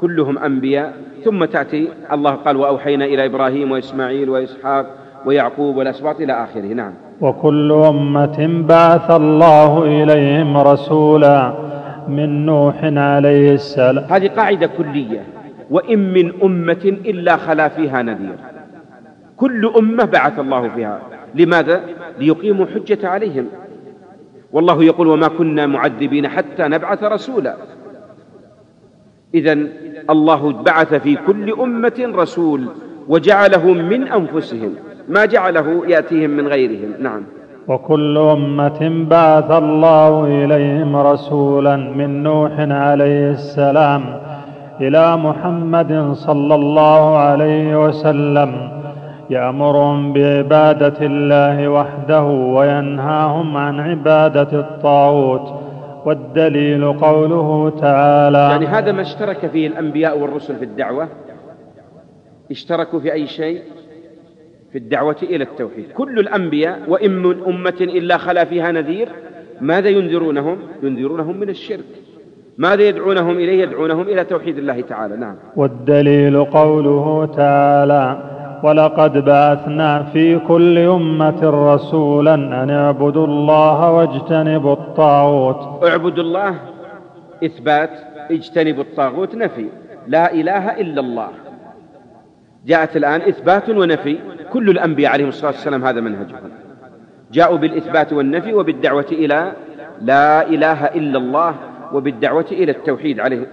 [0.00, 0.92] كلهم أنبياء.
[1.24, 4.86] ثم تأتي الله قال وأوحينا إلى إبراهيم وإسماعيل وإسحاق
[5.26, 6.66] ويعقوب والأسباط إلى آخره.
[6.66, 6.92] نعم.
[7.20, 11.54] وكل أمة بعث الله إليهم رسولا
[12.08, 14.04] من نوح عليه السلام.
[14.10, 15.22] هذه قاعدة كلية.
[15.70, 18.36] وإن من أمة إلا خلا فيها نذير.
[19.36, 21.00] كل أمة بعث الله فيها.
[21.34, 21.80] لماذا؟
[22.18, 23.46] ليقيموا حجة عليهم.
[24.52, 27.56] والله يقول وما كنا معذبين حتى نبعث رسولا.
[29.34, 29.58] اذا
[30.10, 32.68] الله بعث في كل أمة رسول
[33.08, 34.74] وجعله من أنفسهم.
[35.08, 36.94] ما جعله يأتيهم من غيرهم.
[36.98, 37.22] نعم.
[37.68, 44.20] وكل أمة بعث الله إليهم رسولا من نوح عليه السلام
[44.80, 48.77] إلى محمد صلى الله عليه وسلم
[49.30, 55.68] يأمرهم بعبادة الله وحده وينهاهم عن عبادة الطاغوت
[56.04, 61.08] والدليل قوله تعالى يعني هذا ما اشترك فيه الأنبياء والرسل في الدعوة؟
[62.50, 63.62] اشتركوا في أي شيء؟
[64.72, 65.84] في الدعوة إلى التوحيد.
[65.94, 69.08] كل الأنبياء وإن من أمة إلا خلا فيها نذير
[69.60, 71.84] ماذا ينذرونهم؟ ينذرونهم من الشرك.
[72.58, 75.16] ماذا يدعونهم إليه؟ يدعونهم إلى توحيد الله تعالى.
[75.16, 75.36] نعم.
[75.56, 81.40] والدليل قوله تعالى ولقد بعثنا في كل أمة
[81.74, 85.84] رسولا أن اعبدوا الله واجتنبوا الطاغوت.
[85.84, 86.54] اعبدوا الله
[87.44, 87.90] إثبات
[88.30, 89.66] اجتنبوا الطاغوت نفي.
[90.06, 91.28] لا إله إلا الله.
[92.66, 94.18] جاءت الآن إثبات ونفي.
[94.52, 96.38] كل الأنبياء عليهم الصلاة والسلام هذا منهجهم.
[97.32, 99.52] جاءوا بالإثبات والنفي وبالدعوة إلى
[100.00, 101.54] لا إله إلا الله
[101.92, 103.46] وبالدعوة إلى التوحيد عليه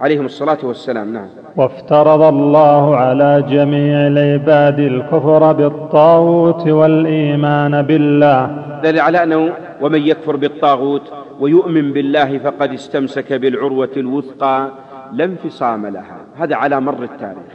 [0.00, 1.12] عليهم الصلاة والسلام.
[1.12, 1.41] نعم.
[1.56, 8.64] وافترض الله على جميع العباد الكفر بالطاغوت والإيمان بالله.
[8.82, 14.68] دل على أنه ومن يكفر بالطاغوت ويؤمن بالله فقد استمسك بالعروة الوثقى
[15.12, 16.16] لا انفصام لها.
[16.36, 17.52] هذا على مر التاريخ.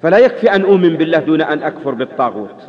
[0.00, 2.62] فلا يكفي أن أؤمن بالله دون أن أكفر بالطاغوت.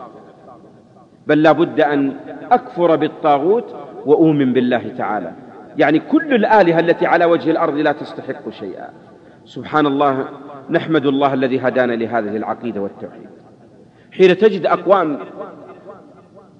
[1.27, 2.13] بل لا بد أن
[2.51, 3.75] أكفر بالطاغوت
[4.05, 5.31] وأؤمن بالله تعالى.
[5.77, 8.89] يعني كل الآلهة التي على وجه الأرض لا تستحق شيئا.
[9.47, 10.25] سبحان الله
[10.69, 13.29] نحمد الله الذي هدانا لهذه العقيدة والتوحيد.
[14.11, 15.19] حين تجد أقوام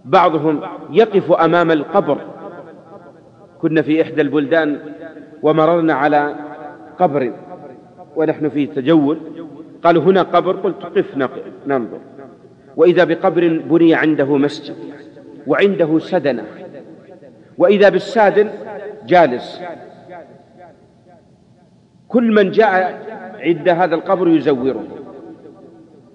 [0.06, 2.18] بعضهم يقف أمام القبر
[3.62, 4.80] كنا في إحدى البلدان
[5.44, 6.36] ومررنا على
[7.00, 7.34] قبر
[8.16, 9.18] ونحن في تجول
[9.84, 11.18] قالوا هنا قبر؟ قلت قف
[11.68, 12.00] ننظر.
[12.76, 14.76] وإذا بقبر بني عنده مسجد
[15.48, 16.44] وعنده سدنة
[17.58, 18.50] وإذا بالسادن
[19.06, 19.62] جالس.
[22.08, 23.08] كل من جاء
[23.40, 24.84] عند هذا القبر يزوره.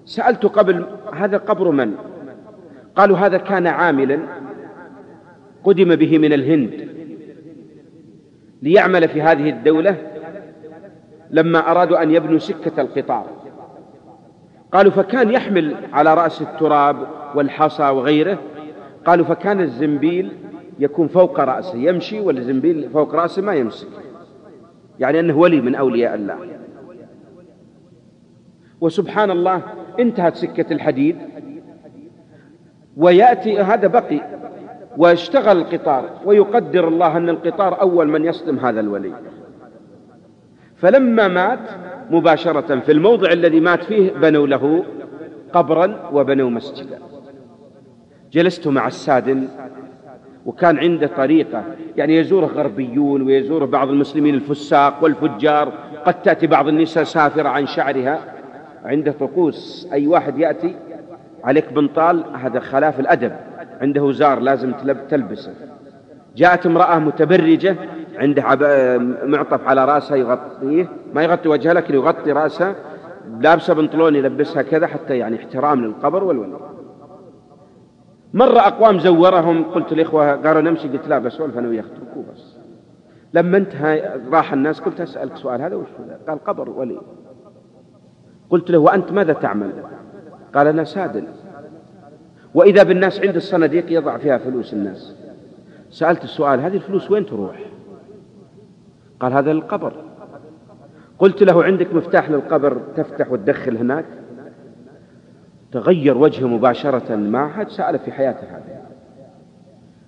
[0.05, 1.95] سألت قبل هذا القبر من؟
[2.95, 4.19] قالوا هذا كان عاملا
[5.63, 6.87] قدم به من الهند.
[8.61, 9.97] ليعمل في هذه الدولة
[11.31, 13.25] لما أرادوا أن يبنوا سكة القطار.
[14.71, 16.97] قالوا فكان يحمل على رأس التراب
[17.35, 18.37] والحصى وغيره.
[19.05, 20.31] قالوا فكان الزنبيل
[20.79, 23.87] يكون فوق رأسه يمشي والزنبيل فوق رأسه ما يمسك.
[24.99, 26.37] يعني أنه ولي من أولياء الله.
[28.81, 29.61] وسبحان الله
[29.99, 31.17] انتهت سكة الحديد.
[32.97, 34.21] ويأتي هذا بقي.
[34.97, 36.09] واشتغل القطار.
[36.25, 39.13] ويقدر الله أن القطار أول من يصدم هذا الولي.
[40.75, 41.69] فلما مات
[42.11, 44.83] مباشرة في الموضع الذي مات فيه بنوا له
[45.53, 46.99] قبرا وبنوا مسجدا.
[48.31, 49.47] جلست مع السادن.
[50.45, 51.63] وكان عنده طريقة.
[51.97, 55.73] يعني يزوره غربيون ويزوره بعض المسلمين الفساق والفجار.
[56.05, 58.19] قد تأتي بعض النساء سافرة عن شعرها.
[58.85, 60.75] عنده طقوس أي واحد يأتي
[61.43, 63.31] عليك بنطال هذا خلاف الأدب.
[63.81, 64.73] عنده زار لازم
[65.09, 65.53] تلبسه.
[66.35, 67.75] جاءت امرأة متبرجة
[68.17, 68.43] عنده
[69.23, 70.89] معطف على راسها يغطيه.
[71.13, 72.75] ما يغطي وجهها لكن يغطي راسها
[73.39, 76.72] لابسة بنطلون يلبسها كذا حتى يعني احترام للقبر والولي
[78.33, 82.57] مرة أقوام زورهم قلت الإخوة قالوا نمشي قلت لا بسولف أنا وياك اتركوه بس.
[83.33, 85.87] لما انتهى راح الناس قلت أسألك سؤال هذا وش
[86.27, 87.01] قال قبر ولي.
[88.49, 89.71] قلت له وأنت ماذا تعمل؟
[90.55, 91.27] قال أنا سادن.
[92.53, 95.15] وإذا بالناس عند الصناديق يضع فيها فلوس الناس.
[95.89, 97.59] سألت السؤال هذه الفلوس وين تروح؟
[99.19, 99.93] قال هذا للقبر.
[101.19, 104.05] قلت له عندك مفتاح للقبر تفتح وتدخل هناك؟
[105.73, 108.81] تغير وجهه مباشرة ما حد سأل في حياته هذا.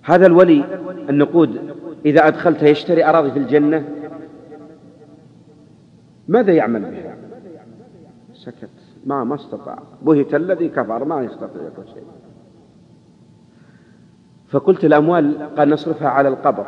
[0.03, 0.65] هذا الولي
[1.09, 1.59] النقود
[2.05, 3.85] إذا أدخلته يشتري أراضي في الجنة؟
[6.27, 7.15] ماذا يعمل بها؟
[8.33, 8.69] سكت.
[9.05, 9.79] ما ما استطاع.
[10.01, 11.05] بهت الذي كفر.
[11.05, 12.03] ما يستطيع يقول شيء.
[14.47, 16.65] فقلت الأموال قال نصرفها على القبر.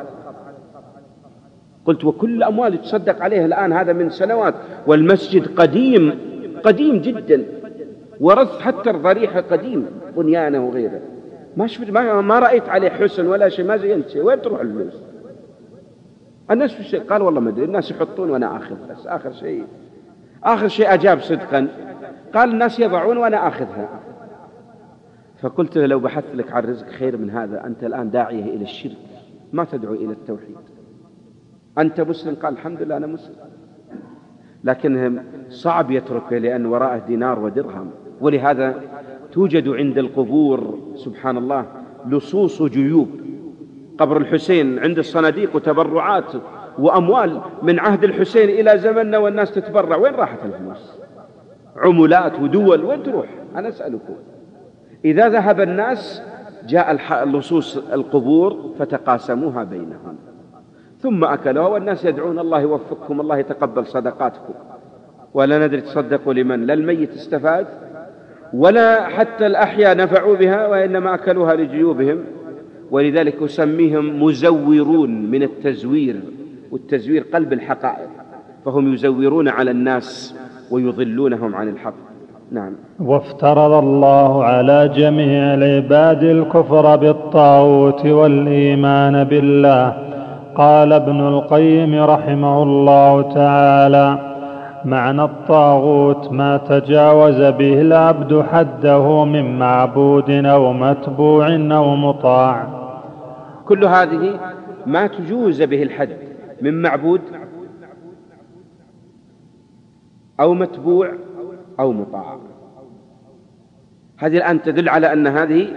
[1.86, 4.54] قلت وكل الأموال يتصدق عليها الآن هذا من سنوات.
[4.88, 6.20] والمسجد قديم
[6.64, 7.57] قديم جدا.
[8.20, 9.86] ورث حتى الضريح قديم
[10.18, 11.02] بنيانه وغيره.
[11.58, 14.24] ما شفت ما, ما رأيت عليه حسن ولا شيء ما زينت شيء.
[14.24, 15.02] وين تروح الفلوس؟
[16.52, 19.64] الناس في الشيء قال والله ما أدري الناس يحطون وأنا آخذ بس آخر شيء
[20.44, 21.68] آخر شيء أجاب صدقا.
[22.34, 23.90] قال الناس يضعون وأنا آخذها.
[25.42, 28.98] فقلت له لو بحثت لك عن رزق خير من هذا أنت الآن داعية إلى الشرك
[29.54, 30.58] ما تدعو إلى التوحيد.
[31.78, 33.36] أنت مسلم؟ قال الحمد لله أنا مسلم.
[34.64, 37.92] لكن صعب يتركه لأن وراءه دينار ودرهم.
[38.22, 38.82] ولهذا
[39.32, 41.66] توجد عند القبور سبحان الله
[42.10, 43.10] لصوص جيوب.
[43.98, 46.32] قبر الحسين عند الصناديق وتبرعات
[46.80, 49.96] وأموال من عهد الحسين إلى زمننا والناس تتبرع.
[49.98, 50.98] وين راحت الفلوس؟
[51.76, 54.16] عملات ودول وين تروح؟ أنا أسألكم.
[55.06, 56.22] إذا ذهب الناس
[56.68, 60.18] جاء لصوص القبور فتقاسموها بينهم.
[61.00, 64.54] ثم أكلوها والناس يدعون الله يوفقكم الله يتقبل صدقاتكم.
[65.34, 67.68] ولا ندري تصدقوا لمن؟ لا الميت استفاد.
[68.54, 72.18] ولا حتى الأحياء نفعوا بها وإنما أكلوها لجيوبهم
[72.92, 76.16] ولذلك أسميهم مزورون من التزوير
[76.72, 78.10] والتزوير قلب الحقائق
[78.66, 80.36] فهم يزورون على الناس
[80.72, 81.94] ويضلونهم عن الحق.
[82.52, 82.74] نعم.
[83.00, 90.08] وافترض الله على جميع العباد الكفر بالطاغوت والإيمان بالله.
[90.56, 94.27] قال ابن القيم رحمه الله تعالى
[94.88, 102.68] معنى الطاغوت ما تجاوز به العبد حده من معبود أو متبوع أو مطاع.
[103.66, 104.40] كل هذه
[104.86, 106.18] ما تجوز به الحد
[106.62, 107.22] من معبود
[110.40, 111.14] أو متبوع
[111.80, 112.38] أو مطاع.
[114.18, 115.68] هذه الآن تدل على أن هذه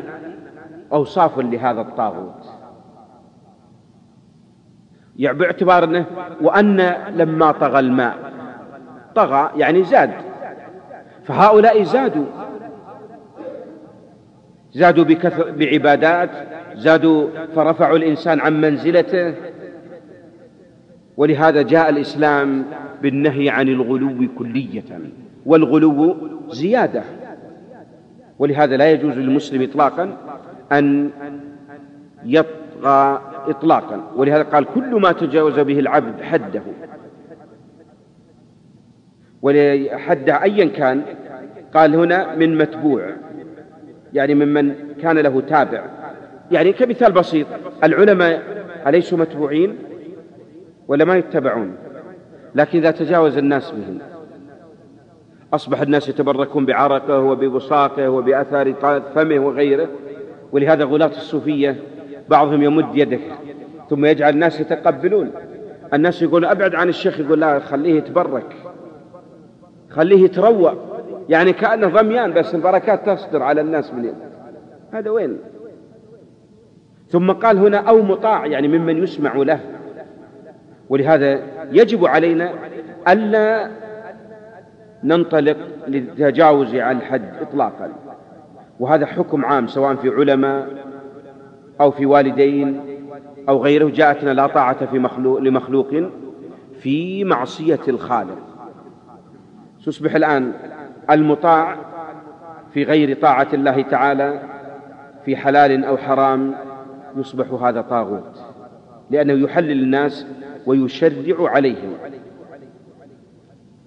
[0.92, 2.50] أوصاف لهذا الطاغوت.
[5.16, 6.06] يعني باعتبار انه
[6.42, 6.80] وأن
[7.16, 8.39] لما طغى الماء
[9.14, 10.10] طغى يعني زاد.
[11.24, 12.26] فهؤلاء زادوا.
[14.72, 16.30] زادوا بكثر بعبادات
[16.74, 19.34] زادوا فرفعوا الإنسان عن منزلته.
[21.16, 22.64] ولهذا جاء الإسلام
[23.02, 25.00] بالنهي عن الغلو كلية
[25.46, 26.16] والغلو
[26.48, 27.02] زيادة.
[28.38, 30.16] ولهذا لا يجوز للمسلم اطلاقا
[30.72, 31.10] أن
[32.24, 34.00] يطغى إطلاقا.
[34.16, 36.62] ولهذا قال كل ما تجاوز به العبد حده.
[39.42, 41.02] ولحده أيا كان
[41.74, 43.10] قال هنا من متبوع
[44.12, 45.84] يعني ممن كان له تابع.
[46.50, 47.46] يعني كمثال بسيط
[47.84, 48.42] العلماء
[48.86, 49.76] أليسوا متبوعين
[50.88, 51.76] ولا ما يتبعون؟
[52.54, 53.98] لكن إذا تجاوز الناس بهم
[55.54, 58.74] أصبح الناس يتبركون بعرقه وببصاقه وبأثار
[59.14, 59.88] فمه وغيره.
[60.52, 61.76] ولهذا غلاة الصوفية
[62.28, 63.18] بعضهم يمد يده
[63.90, 65.30] ثم يجعل الناس يتقبلون.
[65.94, 68.56] الناس يقول أبعد عن الشيخ يقول لا خليه يتبرك.
[69.90, 70.76] خليه يتروى.
[71.28, 74.30] يعني كأنه ضميان بس البركات تصدر على الناس من يده.
[74.92, 75.38] هذا وين؟
[77.08, 79.60] ثم قال هنا أو مطاع يعني ممن يسمع له.
[80.88, 81.40] ولهذا
[81.72, 82.52] يجب علينا
[83.08, 83.70] ألا
[85.04, 85.56] ننطلق
[85.88, 87.92] للتجاوز عن الحد إطلاقا.
[88.80, 90.68] وهذا حكم عام سواء في علماء
[91.80, 92.80] أو في والدين
[93.48, 95.90] أو غيره جاءتنا لا طاعة في مخلوق لمخلوق
[96.80, 98.49] في معصية الخالق.
[99.86, 100.52] تصبح الآن
[101.10, 101.76] المطاع
[102.72, 104.40] في غير طاعة الله تعالى
[105.24, 106.54] في حلال أو حرام
[107.16, 108.42] يصبح هذا طاغوت
[109.10, 110.26] لأنه يحلل الناس
[110.66, 111.92] ويشرع عليهم.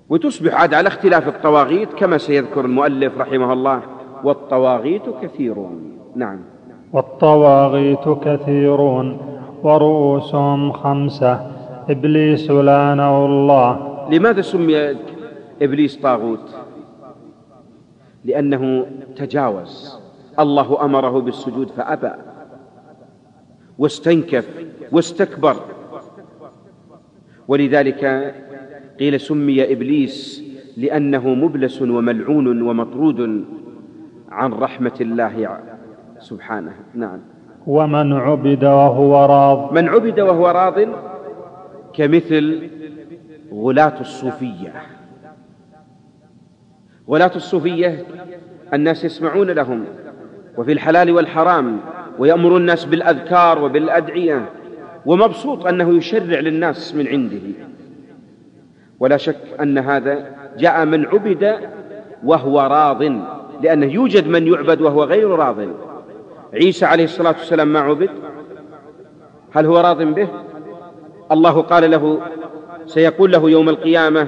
[0.10, 3.82] وتصبح عاد على اختلاف الطواغيت كما سيذكر المؤلف رحمه الله
[4.24, 5.98] والطواغيت كثيرون.
[6.16, 6.40] نعم.
[6.94, 9.18] والطواغيت كثيرون
[9.64, 11.52] ورؤوسهم خمسة
[11.90, 13.94] إبليس لعنه الله.
[14.12, 14.96] لماذا سمي
[15.64, 16.56] إبليس طاغوت
[18.26, 18.86] لأنه
[19.16, 20.00] تجاوز.
[20.40, 22.12] الله أمره بالسجود فأبى
[23.78, 24.48] واستنكف
[24.92, 25.56] واستكبر.
[27.48, 28.34] ولذلك
[29.00, 30.44] قيل سمي إبليس
[30.78, 33.46] لأنه مبلس وملعون ومطرود
[34.32, 35.60] عن رحمة الله
[36.20, 36.74] سبحانه.
[36.94, 37.20] نعم.
[37.68, 39.74] ومن عبد وهو راض.
[39.74, 40.80] من عبد وهو راض
[41.94, 42.70] كمثل
[43.54, 44.93] غلاة الصوفية.
[47.10, 48.06] غلاة الصوفية
[48.74, 49.86] الناس يسمعون لهم
[50.58, 51.80] وفي الحلال والحرام
[52.20, 54.50] ويأمر الناس بالأذكار وبالأدعية
[55.06, 57.42] ومبسوط أنه يشرع للناس من عنده.
[59.00, 61.56] ولا شك أن هذا جاء من عبد
[62.24, 63.02] وهو راض
[63.62, 65.58] لأنه يوجد من يعبد وهو غير راض.
[66.54, 68.10] عيسى عليه الصلاة والسلام ما عبد؟
[69.54, 70.28] هل هو راض به؟
[71.32, 72.22] الله قال له
[72.86, 74.28] سيقول له يوم القيامة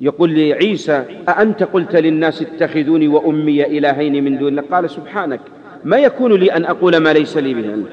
[0.00, 5.40] يقول لعيسى أأنت قلت للناس اتخذوني وأمي إلهين من دون الله؟ قال سبحانك
[5.84, 7.84] ما يكون لي أن أقول ما ليس لي به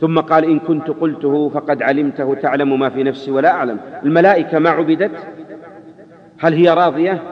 [0.00, 3.78] ثم قال إن كنت قلته فقد علمته تعلم ما في نفسي ولا أعلم.
[4.04, 5.10] الملائكة ما عبدت؟
[6.38, 7.22] هل هي راضية؟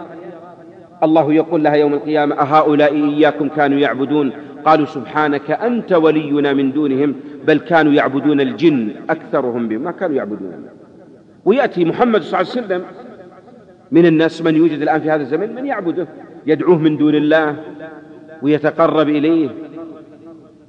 [1.02, 4.32] الله يقول لها يوم القيامة أهؤلاء إياكم كانوا يعبدون؟
[4.64, 7.14] قالوا سبحانك أنت ولينا من دونهم
[7.46, 10.66] بل كانوا يعبدون الجن أكثرهم بهم ما كانوا يعبدون.
[11.44, 12.84] ويأتي محمد صلى الله عليه وسلم
[13.90, 16.06] من الناس من يوجد الآن في هذا الزمن؟ من يعبده
[16.46, 17.56] يدعوه من دون الله
[18.42, 19.48] ويتقرب إليه.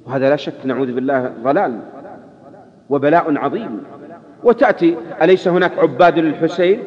[0.06, 1.80] وهذا لا شك نعوذ بالله ضلال
[2.90, 3.82] وبلاء عظيم.
[4.44, 6.80] وتأتي أليس هناك عباد للحسين؟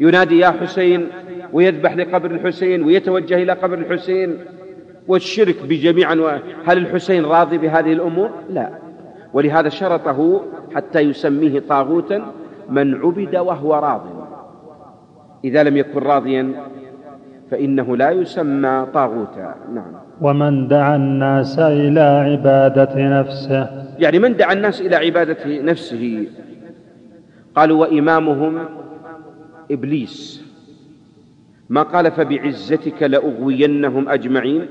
[0.00, 1.08] ينادي يا حسين!
[1.52, 4.38] ويذبح لقبر الحسين ويتوجه إلى قبر الحسين.
[5.08, 6.12] والشرك بجميع
[6.66, 8.70] هل الحسين راضي بهذه الأمور؟ لا.
[9.32, 12.32] ولهذا شرطه حتى يسميه طاغوتا
[12.70, 14.15] من عبد وهو راض.
[15.44, 16.52] إذا لم يكن راضيا
[17.50, 19.54] فإنه لا يسمى طاغوتا.
[19.74, 19.92] نعم.
[20.20, 23.86] ومن دعا الناس إلى عبادة نفسه.
[23.98, 26.26] يعني من دعا الناس إلى عبادة نفسه؟
[27.54, 28.58] قالوا وإمامهم
[29.70, 30.44] إبليس.
[31.68, 34.66] ما قال فبعزتك لأغوينهم أجمعين؟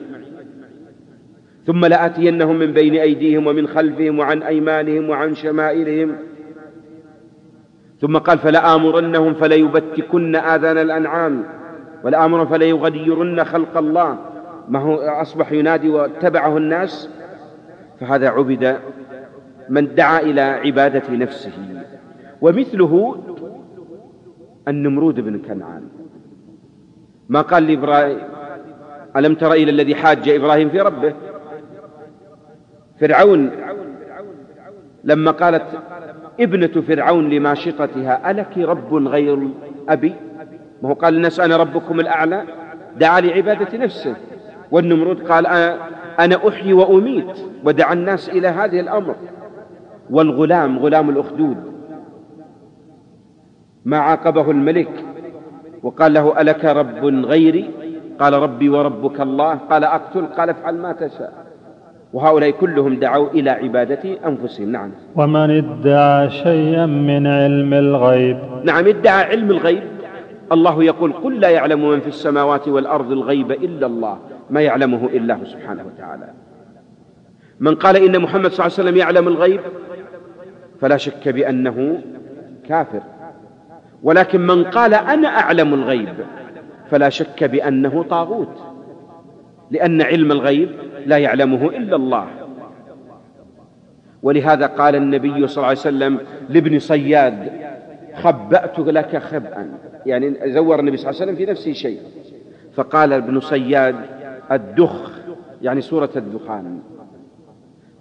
[1.65, 6.15] ثم لآتينهم من بين أيديهم ومن خلفهم وعن أيمانهم وعن شمائلهم.
[8.01, 11.43] ثم قال فلآمرنهم فليبتكن آذان الأنعام
[12.03, 14.17] ولآمرهم فليغيرن خلق الله.
[14.69, 17.09] ما هو؟ أصبح ينادي واتبعه الناس.
[17.99, 18.77] فهذا عبد
[19.69, 21.51] من دعا إلى عبادة نفسه.
[22.41, 23.15] ومثله
[24.67, 25.87] النمرود بن كنعان.
[27.29, 28.19] ما قال لإبراهيم
[29.15, 31.13] ألم تر إلى الذي حاج إبراهيم في ربه؟
[32.99, 33.51] فرعون
[35.03, 35.65] لما قالت
[36.39, 39.49] ابنة فرعون لماشطتها ألك رب غير
[39.89, 40.15] أبي؟
[40.83, 42.43] ما هو قال الناس أنا ربكم الأعلى.
[42.97, 44.15] دعا لعبادة نفسه.
[44.71, 45.47] والنمرود قال
[46.19, 47.37] أنا أحيي وأميت.
[47.63, 49.15] ودعا الناس إلى هذه الأمر.
[50.09, 51.57] والغلام غلام الأخدود.
[53.85, 55.05] ما عاقبه الملك.
[55.83, 57.71] وقال له ألك رب غيري؟
[58.19, 59.53] قال ربي وربك الله.
[59.53, 61.44] قال أقتل قال افعل ما تشاء.
[62.15, 64.71] وهؤلاء كلهم دعوا إلى عبادة أنفسهم.
[64.71, 64.91] نعم.
[65.15, 68.37] ومن ادعى شيئا من علم الغيب.
[68.63, 69.83] نعم ادعى علم الغيب.
[70.51, 74.17] الله يقول قل لا يعلم من في السماوات والأرض الغيب إلا الله
[74.49, 76.29] ما يعلمه إلا الله سبحانه وتعالى.
[77.59, 79.61] من قال إن محمد صلى الله عليه وسلم يعلم الغيب
[80.81, 82.01] فلا شك بأنه
[82.67, 83.01] كافر.
[84.03, 86.15] ولكن من قال أنا أعلم الغيب
[86.89, 88.64] فلا شك بأنه طاغوت.
[89.71, 90.69] لأن علم الغيب
[91.05, 92.27] لا يعلمه إلا الله.
[94.23, 97.51] ولهذا قال النبي صلى الله عليه وسلم لابن صياد
[98.15, 99.67] خبأت لك خبأ.
[100.05, 101.99] يعني زور النبي صلى الله عليه وسلم في نفسه شيء.
[102.73, 103.95] فقال ابن صياد
[104.51, 105.11] الدخ
[105.61, 106.79] يعني سورة الدخان.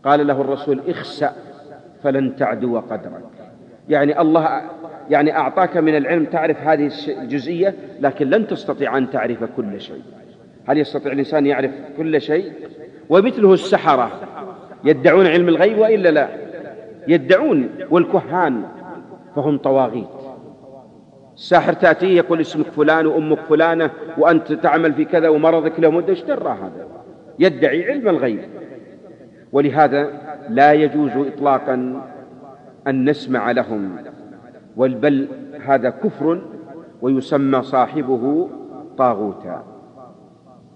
[0.05, 1.33] قال له الرسول اخسأ
[2.03, 3.25] فلن تعدو قدرك.
[3.89, 4.63] يعني الله
[5.11, 10.03] يعني أعطاك من العلم تعرف هذه الجزئية لكن لن تستطيع أن تعرف كل شيء.
[10.67, 12.53] هل يستطيع الإنسان يعرف كل شيء؟
[13.09, 14.11] ومثله السحرة.
[14.85, 16.29] يدعون علم الغيب وإلا لا؟
[17.09, 18.63] يدعون والكهان
[19.37, 20.07] فهم طواغيت.
[21.35, 26.23] الساحر تأتيه يقول اسمك فلان وأمك فلانة وأنت تعمل في كذا ومرضك له مدة إيش
[26.23, 26.87] درى هذا؟
[27.39, 28.41] يدعي علم الغيب.
[29.53, 30.11] ولهذا
[30.49, 32.03] لا يجوز إطلاقا
[32.87, 33.97] أن نسمع لهم.
[34.77, 35.29] بل
[35.65, 36.43] هذا كفر
[37.03, 38.49] ويسمى صاحبه
[38.99, 39.74] طاغوتا.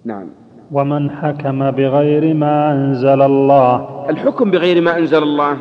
[0.05, 0.29] نعم.
[0.73, 4.07] ومن حكم بغير ما أنزل الله.
[4.11, 5.59] الحكم بغير ما أنزل الله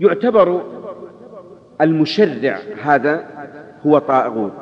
[0.00, 0.62] يعتبر
[1.80, 3.24] المشرع هذا
[3.86, 4.52] هو طاغوت.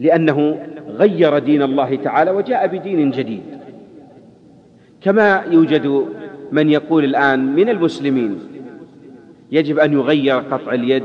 [0.00, 3.42] لأنه غير دين الله تعالى وجاء بدين جديد.
[5.00, 6.06] كما يوجد
[6.52, 8.38] من يقول الآن من المسلمين
[9.52, 11.04] يجب أن يغير قطع اليد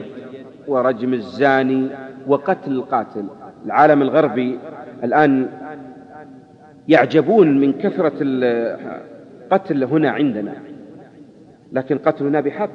[0.67, 1.87] ورجم الزاني
[2.27, 3.25] وقتل القاتل.
[3.65, 4.59] العالم الغربي
[5.03, 5.49] الآن
[6.87, 10.53] يعجبون من كثرة القتل هنا عندنا.
[11.71, 12.69] لكن قتلنا بحق.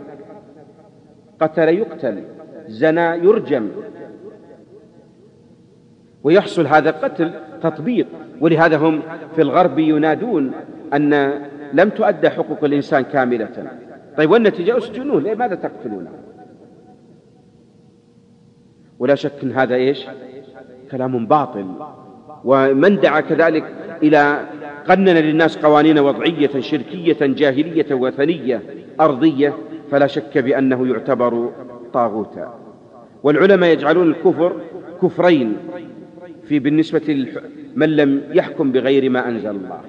[1.40, 2.24] قتل يقتل
[2.66, 3.70] زنا يرجم.
[6.22, 7.32] ويحصل هذا القتل
[7.62, 8.06] تطبيق.
[8.40, 9.02] ولهذا هم
[9.34, 10.52] في الغرب ينادون
[10.94, 11.14] أن
[11.72, 13.70] لم تؤدى حقوق الإنسان كاملة.
[14.16, 16.10] طيب والنتيجة؟ اسجنوه ليه؟ ماذا تقتلونه
[18.98, 20.06] ولا شك أن هذا إيش؟
[20.94, 21.66] كلام باطل.
[22.44, 23.64] ومن دعا كذلك
[24.02, 24.48] إلى
[24.88, 28.62] قنن للناس قوانين وضعية شركية جاهلية وثنية
[29.00, 29.54] أرضية
[29.90, 31.50] فلا شك بأنه يعتبر
[31.92, 32.54] طاغوتا.
[33.22, 34.60] والعلماء يجعلون الكفر
[35.02, 35.56] كفرين
[36.48, 37.26] في بالنسبة
[37.74, 39.80] من لم يحكم بغير ما أنزل الله.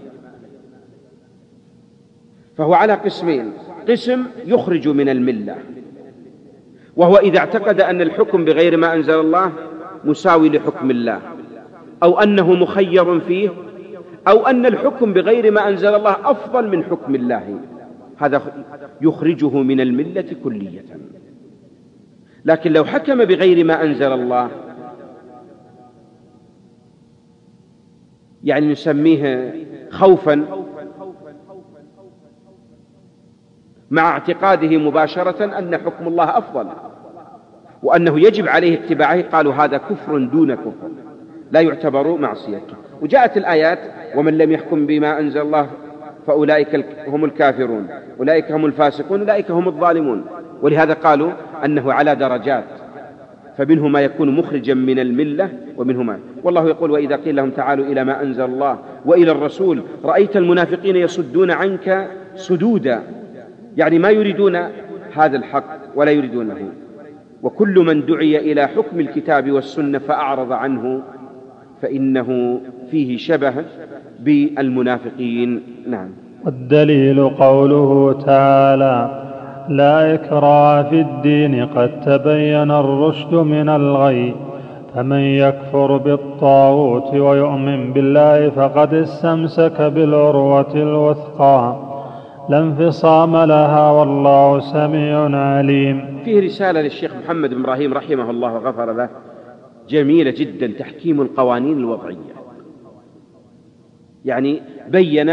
[2.57, 3.51] فهو على قسمين.
[3.89, 5.55] قسم يخرج من الملة
[6.95, 9.51] وهو إذا اعتقد أن الحكم بغير ما أنزل الله
[10.05, 11.21] مساوي لحكم الله.
[12.03, 13.49] أو أنه مخير فيه
[14.27, 17.59] أو أن الحكم بغير ما أنزل الله أفضل من حكم الله.
[18.17, 18.41] هذا
[19.01, 20.85] يخرجه من الملة كلية.
[22.45, 24.49] لكن لو حكم بغير ما أنزل الله
[28.43, 29.53] يعني نسميه
[29.89, 30.45] خوفا
[33.91, 36.67] مع اعتقاده مباشرة أن حكم الله أفضل.
[37.85, 40.89] وأنه يجب عليه اتباعه قالوا هذا كفر دون كفر
[41.51, 42.61] لا يعتبر معصية
[43.01, 43.79] وجاءت الآيات
[44.15, 45.69] ومن لم يحكم بما أنزل الله
[46.27, 47.87] فأولئك هم الكافرون
[48.19, 50.25] أولئك هم الفاسقون أولئك هم الظالمون.
[50.61, 51.31] ولهذا قالوا
[51.65, 52.63] أنه على درجات
[53.57, 58.03] فمنه ما يكون مخرجا من الملة ومنه ما والله يقول وإذا قيل لهم تعالوا إلى
[58.03, 63.01] ما أنزل الله وإلى الرسول رأيت المنافقين يصدون عنك صدودا
[63.77, 64.55] يعني ما يريدون
[65.15, 66.84] هذا الحق ولا يريدونه.
[67.45, 71.01] وكل من دعي إلى حكم الكتاب والسنة فأعرض عنه
[71.81, 72.59] فإنه
[72.91, 73.53] فيه شبه
[74.19, 75.61] بالمنافقين.
[75.87, 76.09] نعم.
[76.45, 79.21] والدليل قوله تعالى
[79.69, 84.35] لا إكراه في الدين قد تبين الرشد من الغي
[84.95, 91.75] فمن يكفر بالطاغوت ويؤمن بالله فقد استمسك بالعروة الوثقى.
[92.49, 96.19] لا انفصام لها والله سميع عليم.
[96.25, 99.09] فيه رسالة للشيخ محمد بن إبراهيم رحمه الله وغفر له
[99.89, 102.35] جميلة جدا تحكيم القوانين الوضعية.
[104.25, 105.31] يعني بين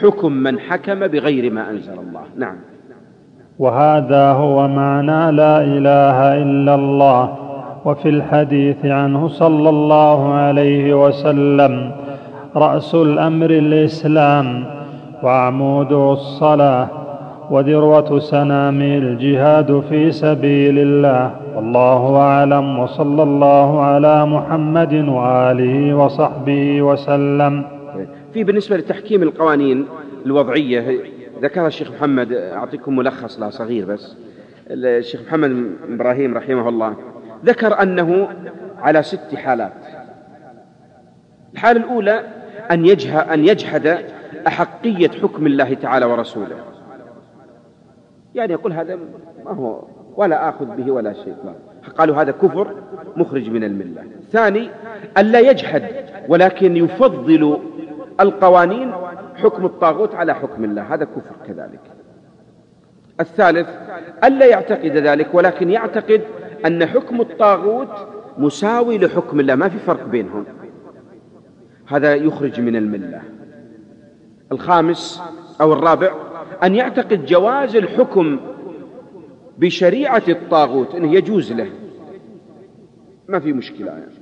[0.00, 2.22] حكم من حكم بغير ما أنزل الله.
[2.36, 2.56] نعم.
[3.58, 7.38] وهذا هو معنى لا إله إلا الله
[7.84, 11.92] وفي الحديث عنه صلى الله عليه وسلم
[12.56, 14.73] رأس الأمر الإسلام.
[15.24, 16.88] وعموده الصلاة
[17.50, 21.40] وذروه سنامه الجهاد في سبيل الله.
[21.56, 27.64] والله أعلم وصلى الله على محمد وآله وصحبه وسلم.
[28.32, 29.86] في بالنسبة لتحكيم القوانين
[30.26, 31.00] الوضعية
[31.42, 34.16] ذكرها الشيخ محمد أعطيكم ملخص لها صغير بس.
[34.70, 36.96] الشيخ محمد إبراهيم رحمه الله
[37.44, 38.28] ذكر أنه
[38.78, 39.72] على ست حالات.
[41.54, 42.20] الحالة الأولى
[42.70, 43.98] أن يجهد, أن يجحد
[44.46, 46.56] أحقية حكم الله تعالى ورسوله.
[48.34, 48.98] يعني يقول هذا
[49.44, 49.82] ما هو
[50.16, 51.36] ولا آخذ به ولا شيء.
[51.98, 52.74] قالوا هذا كفر
[53.16, 54.02] مخرج من الملة.
[54.32, 54.70] ثاني
[55.18, 55.82] ألا يجحد
[56.28, 57.60] ولكن يفضل
[58.20, 58.92] القوانين
[59.36, 60.94] حكم الطاغوت على حكم الله.
[60.94, 61.80] هذا كفر كذلك.
[63.20, 63.68] الثالث
[64.24, 66.20] ألا يعتقد ذلك ولكن يعتقد
[66.66, 67.88] أن حكم الطاغوت
[68.38, 69.54] مساوي لحكم الله.
[69.54, 70.44] ما في فرق بينهم.
[71.88, 73.22] هذا يخرج من الملة.
[74.54, 75.22] الخامس
[75.60, 76.14] أو الرابع
[76.62, 78.40] أن يعتقد جواز الحكم
[79.58, 81.70] بشريعة الطاغوت أنه يجوز له
[83.28, 84.12] ما في مشكلة يعني.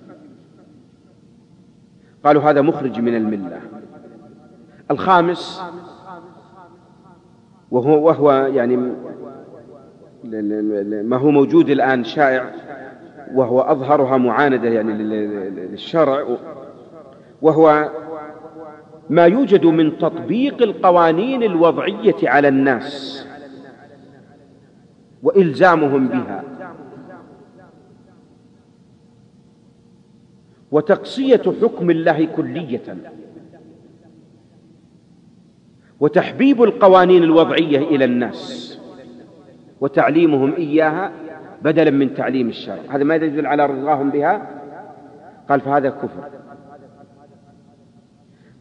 [2.25, 3.61] قالوا هذا مخرج من الملة
[4.91, 5.63] الخامس
[7.71, 8.77] وهو وهو يعني
[11.03, 12.51] ما هو موجود الآن شائع
[13.35, 16.37] وهو أظهرها معاندة يعني للشرع
[17.43, 17.91] وهو
[19.11, 23.27] ما يوجد من تطبيق القوانين الوضعية على الناس
[25.23, 26.45] وإلزامهم بها.
[30.71, 32.97] وتقصية حكم الله كلية.
[36.01, 38.79] وتحبيب القوانين الوضعية إلى الناس.
[39.81, 41.13] وتعليمهم إياها
[41.63, 44.61] بدلا من تعليم الشرع هذا ما يدل على رضاهم بها؟
[45.49, 46.42] قال فهذا كفر.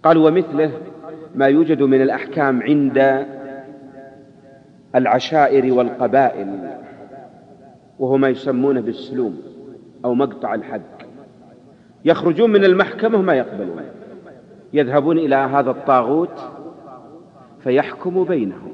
[0.03, 0.71] قال ومثله
[1.35, 3.25] ما يوجد من الأحكام عند
[4.95, 6.77] العشائر والقبائل
[7.99, 9.41] وهو ما يسمونه بالسلوم
[10.05, 10.81] أو مقطع الحد.
[12.05, 13.81] يخرجون من المحكمة ما يقبلون.
[14.73, 16.39] يذهبون إلى هذا الطاغوت
[17.59, 18.71] فيحكم بينهم.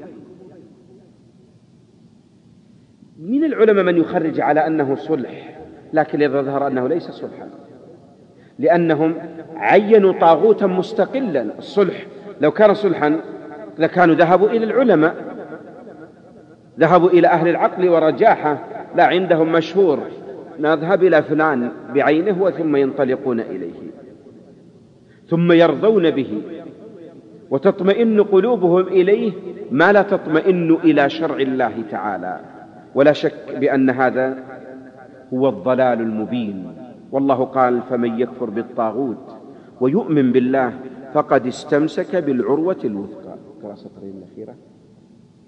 [3.20, 5.60] من العلماء من يخرج على أنه صلح
[5.94, 7.50] لكن يظهر أنه ليس صلحا.
[8.60, 9.16] لأنهم
[9.56, 11.46] عينوا طاغوتا مستقلا.
[11.58, 12.06] الصلح
[12.42, 13.20] لو كان صلحا
[13.78, 15.16] لكانوا ذهبوا إلى العلماء
[16.80, 18.64] ذهبوا إلى أهل العقل ورجاحة
[18.96, 20.00] لا عندهم مشهور
[20.60, 23.74] نذهب إلى فلان بعينه وثم ينطلقون إليه
[25.30, 26.42] ثم يرضون به
[27.50, 29.32] وتطمئن قلوبهم إليه
[29.72, 32.40] ما لا تطمئن إلى شرع الله تعالى.
[32.96, 34.38] ولا شك بأن هذا
[35.34, 36.87] هو الضلال المبين.
[37.12, 39.38] والله قال فمن يكفر بالطاغوت
[39.82, 40.74] ويؤمن بالله
[41.14, 43.36] فقد استمسك بالعروة الوثقى.
[43.64, 44.56] قرا سطرين الأخيرة؟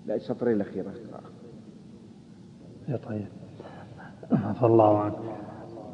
[0.08, 0.92] لا السطرين الأخيرة.
[2.90, 3.28] يا طيب.
[4.32, 5.14] عفى الله عنك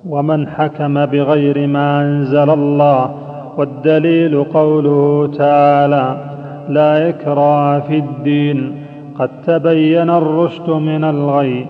[0.05, 3.15] ومن حكم بغير ما أنزل الله
[3.57, 6.35] والدليل قوله تعالى
[6.69, 8.85] لا إكراه في الدين
[9.19, 11.67] قد تبين الرشد من الغي.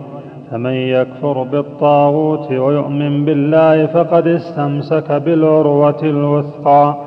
[0.55, 7.05] فمن يكفر بالطاغوت ويؤمن بالله فقد استمسك بالعروة الوثقى.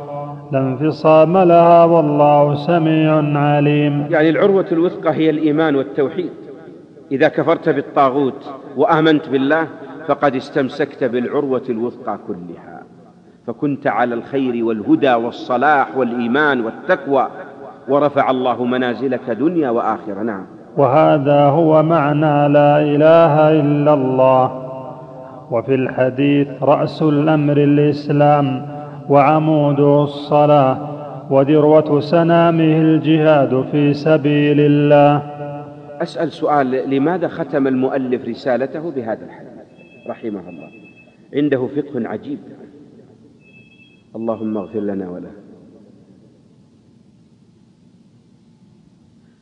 [0.52, 4.06] لا انفصام لها والله سميع عليم.
[4.10, 6.30] يعني العروة الوثقى هي الإيمان والتوحيد.
[7.12, 9.66] إذا كفرت بالطاغوت وآمنت بالله
[10.06, 12.82] فقد استمسكت بالعروة الوثقى كلها.
[13.46, 17.28] فكنت على الخير والهدى والصلاح والإيمان والتقوى
[17.88, 20.22] ورفع الله منازلك دنيا وآخرة.
[20.22, 20.57] نعم.
[20.78, 24.64] وهذا هو معنى لا إله إلا الله.
[25.50, 28.66] وفي الحديث رأس الأمر الإسلام
[29.08, 30.78] وعموده الصلاة
[31.32, 35.16] وذروة سنامه الجهاد في سبيل الله.
[36.02, 39.48] أسأل سؤال لماذا ختم المؤلف رسالته بهذا الحديث؟
[40.08, 40.70] رحمه الله.
[41.34, 42.38] عنده فقه عجيب.
[44.16, 45.30] اللهم اغفر لنا وله.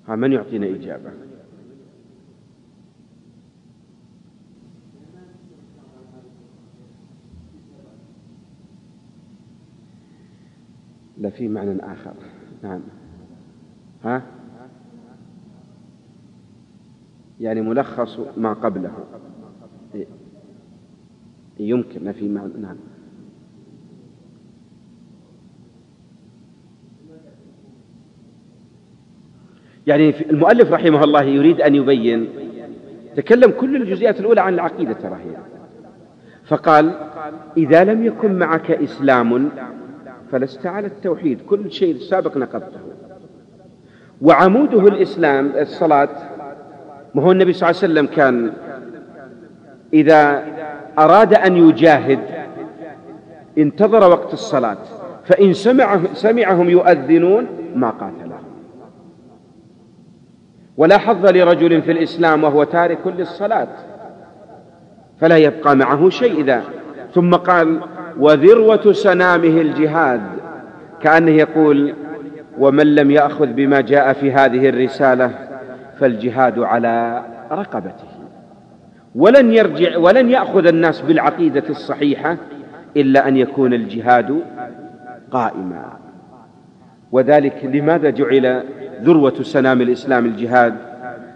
[0.09, 1.26] من يعطينا إجابة؟
[11.27, 12.13] لا في معنى آخر.
[12.63, 12.81] نعم.
[14.05, 14.23] ها؟
[17.41, 18.93] يعني ملخص ما قبله.
[21.59, 22.53] يمكن في معنى.
[22.61, 22.77] نعم.
[29.87, 32.29] يعني المؤلف رحمه الله يريد أن يبين
[33.17, 35.37] تكلم كل الجزئيات الأولى عن العقيدة ترى هي.
[36.45, 36.95] فقال
[37.57, 39.51] إذا لم يكن معك إسلام
[40.33, 41.41] فلست على التوحيد.
[41.41, 42.81] كل شيء سابق نقضته.
[44.23, 46.09] وعموده الإسلام الصلاة
[47.15, 48.53] ما هو النبي صلى الله عليه وسلم كان
[49.93, 50.45] إذا
[50.99, 52.19] أراد أن يجاهد
[53.59, 54.79] انتظر وقت الصلاة.
[55.25, 58.45] فإن سمعه سمعهم يؤذنون ما قاتلهم
[60.77, 63.69] ولا حظ لرجل في الإسلام وهو تارك للصلاة.
[65.21, 66.63] فلا يبقى معه شيء إذا
[67.15, 67.81] ثم قال
[68.19, 70.21] وذروة سنامه الجهاد.
[71.03, 71.95] كأنه يقول
[72.59, 75.31] ومن لم يأخذ بما جاء في هذه الرسالة
[76.01, 78.09] فالجهاد على رقبته.
[79.15, 82.37] ولن يرجع ولن يأخذ الناس بالعقيدة الصحيحة
[82.97, 84.41] إلا أن يكون الجهاد
[85.31, 85.93] قائما.
[87.13, 88.63] وذلك لماذا جعل
[89.03, 90.75] ذروة سنام الإسلام الجهاد؟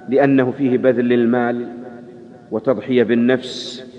[0.09, 1.69] لأنه فيه بذل للمال
[2.51, 3.90] وتضحية بالنفس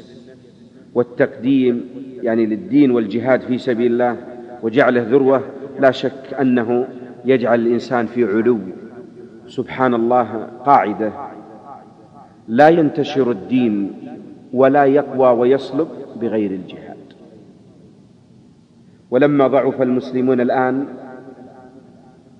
[0.95, 1.85] والتقديم
[2.21, 4.17] يعني للدين والجهاد في سبيل الله
[4.63, 5.41] وجعله ذروة
[5.79, 6.87] لا شك أنه
[7.25, 8.59] يجعل الإنسان في علو.
[9.47, 11.11] سبحان الله قاعدة.
[12.47, 13.93] لا ينتشر الدين
[14.53, 15.87] ولا يقوى ويصلب
[16.21, 16.97] بغير الجهاد.
[19.11, 20.85] ولما ضعف المسلمون الآن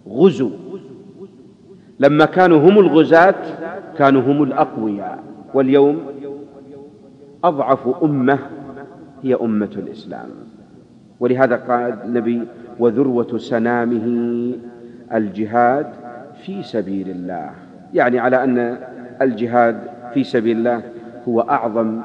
[0.08, 0.50] غزوا
[2.00, 3.36] لما كانوا هم الغزاة
[3.98, 5.24] كانوا هم الأقوياء.
[5.54, 6.02] واليوم
[7.44, 8.40] أضعف أمة
[9.24, 10.30] هي أمة الإسلام.
[11.20, 12.42] ولهذا قال النبي
[12.80, 14.06] وذروة سنامه
[15.14, 15.88] الجهاد
[16.46, 17.52] في سبيل الله.
[17.94, 18.78] يعني على أن
[19.22, 19.82] الجهاد
[20.14, 20.84] في سبيل الله
[21.28, 22.02] هو أعظم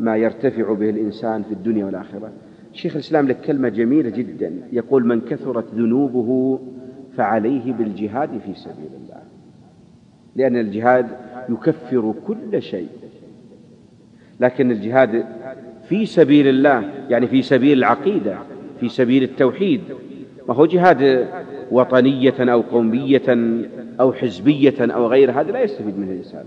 [0.00, 2.30] ما يرتفع به الإنسان في الدنيا والآخرة.
[2.72, 4.52] شيخ الإسلام لك كلمة جميلة جدا.
[4.72, 6.60] يقول من كثرت ذنوبه
[7.16, 9.22] فعليه بالجهاد في سبيل الله.
[10.36, 11.06] لأن الجهاد
[11.48, 12.88] يكفر كل شيء.
[14.42, 15.24] لكن الجهاد
[15.88, 18.34] في سبيل الله يعني في سبيل العقيدة
[18.80, 19.80] في سبيل التوحيد.
[20.48, 21.26] ما هو جهاد
[21.70, 23.56] وطنية أو قومية
[24.00, 26.44] أو حزبية أو غير هذا لا يستفيد منه الإنسان.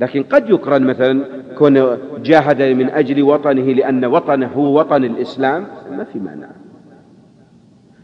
[0.00, 1.24] لكن قد يقرن مثلا
[1.58, 6.46] كون جاهد من أجل وطنه لأن وطنه هو وطن الإسلام ما في معنى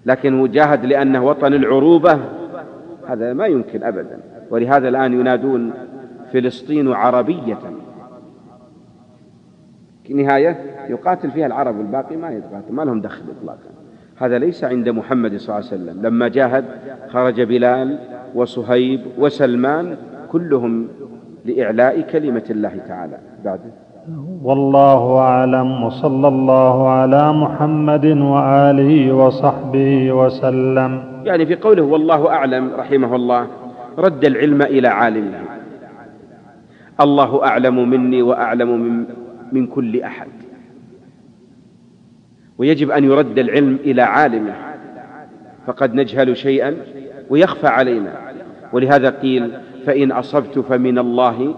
[0.06, 2.18] لكن هو جاهد لأنه وطن العروبة
[3.06, 4.18] هذا ما يمكن أبدا.
[4.50, 5.72] ولهذا الآن ينادون
[6.32, 7.58] فلسطين عربية.
[10.12, 10.56] نهاية
[10.88, 13.58] يقاتل فيها العرب والباقي ما يتقاتل ما لهم دخل إطلاقا.
[14.16, 16.06] هذا ليس عند محمد صلى الله عليه وسلم.
[16.06, 16.64] لما جاهد
[17.08, 17.98] خرج بلال
[18.34, 19.96] وصهيب وسلمان
[20.32, 20.88] كلهم
[21.44, 23.18] لإعلاء كلمة الله تعالى.
[23.44, 23.60] بعد
[24.42, 31.02] والله أعلم وصلى الله على محمد وآله وصحبه وسلم.
[31.24, 33.46] يعني في قوله والله أعلم رحمه الله
[33.98, 35.38] رد العلم إلى عالمه.
[37.00, 39.04] الله أعلم مني وأعلم من,
[39.54, 40.28] من كل أحد.
[42.58, 44.54] ويجب أن يرد العلم إلى عالمه
[45.66, 46.76] فقد نجهل شيئا
[47.30, 48.12] ويخفى علينا.
[48.72, 49.52] ولهذا قيل
[49.86, 51.54] فإن أصبت فمن الله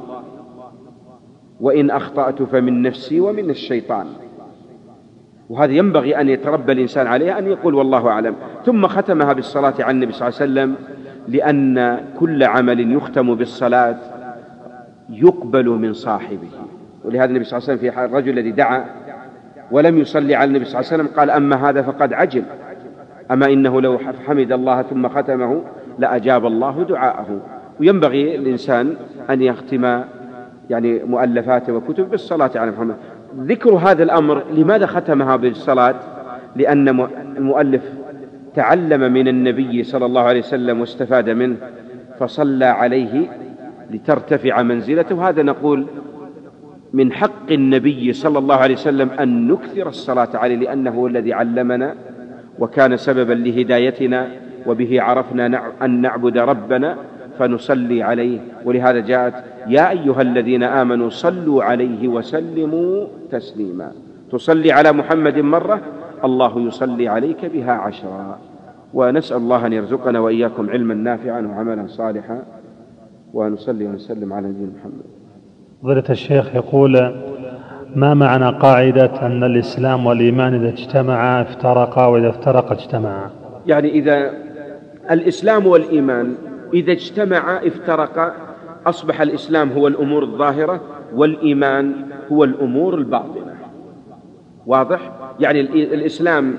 [1.61, 4.07] وإن أخطأت فمن نفسي ومن الشيطان.
[5.49, 8.35] وهذا ينبغي أن يتربى الإنسان عليه أن يقول والله أعلم.
[8.65, 10.75] ثم ختمها بالصلاة على النبي صلى الله عليه وسلم
[11.29, 13.99] لأن كل عمل يختم بالصلاة
[15.11, 16.49] يقبل من صاحبه.
[17.07, 18.85] ولهذا النبي صلى الله عليه وسلم في الرجل الذي دعا
[19.71, 22.43] ولم يصلي على النبي صلى الله عليه وسلم قال أما هذا فقد عجل.
[23.31, 25.63] أما إنه لو حمد الله ثم ختمه
[25.99, 27.41] لأجاب الله دعاءه.
[27.81, 28.97] وينبغي الإنسان
[29.31, 30.03] أن يختم
[30.71, 32.97] يعني مؤلفاته وكتب بالصلاة على محمد.
[33.39, 35.95] ذكر هذا الأمر لماذا ختمها بالصلاة؟
[36.57, 37.83] لأن المؤلف
[38.55, 41.57] تعلم من النبي صلى الله عليه وسلم واستفاد منه
[42.19, 43.31] فصلى عليه
[43.91, 45.29] لترتفع منزلته.
[45.29, 45.87] هذا نقول
[46.97, 51.95] من حق النبي صلى الله عليه وسلم أن نكثر الصلاة عليه لأنه هو الذي علمنا
[52.59, 54.29] وكان سببا لهدايتنا
[54.67, 55.45] وبه عرفنا
[55.83, 56.97] أن نعبد ربنا
[57.39, 58.41] فنصلي عليه.
[58.65, 59.35] ولهذا جاءت
[59.69, 63.93] يا أيها الذين آمنوا صلوا عليه وسلموا تسليما.
[64.33, 65.81] تصلي على محمد مرة
[66.25, 68.39] الله يصلي عليك بها عشرا.
[68.95, 72.43] ونسأل الله أن يرزقنا وإياكم علما نافعا وعملا صالحا.
[73.35, 75.16] ونصلي ونسلم على نبينا محمد.
[75.87, 77.13] فضيلة الشيخ يقول
[77.95, 83.31] ما معنى قاعدة أن الإسلام والإيمان إذا اجتمعا افترقا وإذا افترقا اجتمعا؟
[83.67, 84.31] يعني إذا
[85.11, 86.35] الإسلام والإيمان
[86.75, 88.33] إذا اجتمعا افترقا
[88.87, 90.81] أصبح الإسلام هو الأمور الظاهرة
[91.15, 91.95] والإيمان
[92.33, 93.55] هو الأمور الباطنة.
[94.67, 95.61] واضح؟ يعني
[95.95, 96.55] الإسلام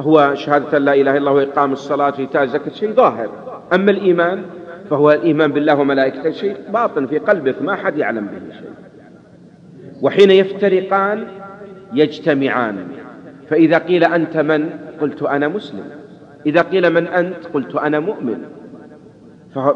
[0.00, 3.28] هو شهادة لا إله إلا الله وإقام الصلاة وإيتاء الزكاة شيء ظاهر.
[3.72, 4.42] أما الإيمان
[4.90, 8.70] فهو الإيمان بالله وملائكته شيء باطن في قلبك ما حد يعلم به شيء.
[10.02, 11.26] وحين يفترقان
[11.94, 12.76] يجتمعان.
[13.48, 14.70] فإذا قيل أنت من؟
[15.00, 15.84] قلت أنا مسلم.
[16.46, 18.38] إذا قيل من أنت؟ قلت أنا مؤمن.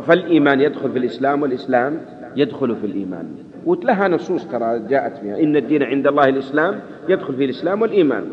[0.07, 2.01] فالإيمان يدخل في الإسلام والإسلام
[2.37, 3.35] يدخل في الإيمان.
[3.67, 8.25] ولها نصوص ترى جاءت بها إن الدين عند الله الإسلام يدخل في الإسلام والإيمان.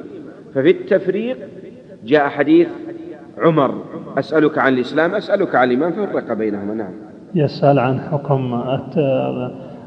[0.55, 1.37] ففي التفريق
[2.05, 2.67] جاء حديث
[3.41, 3.83] عمر
[4.17, 6.93] أسألك عن الإسلام أسألك عن الإيمان فرق بينهما نعم.
[7.35, 8.63] يسأل عن حكم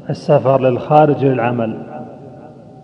[0.09, 2.01] السفر للخارج للعمل.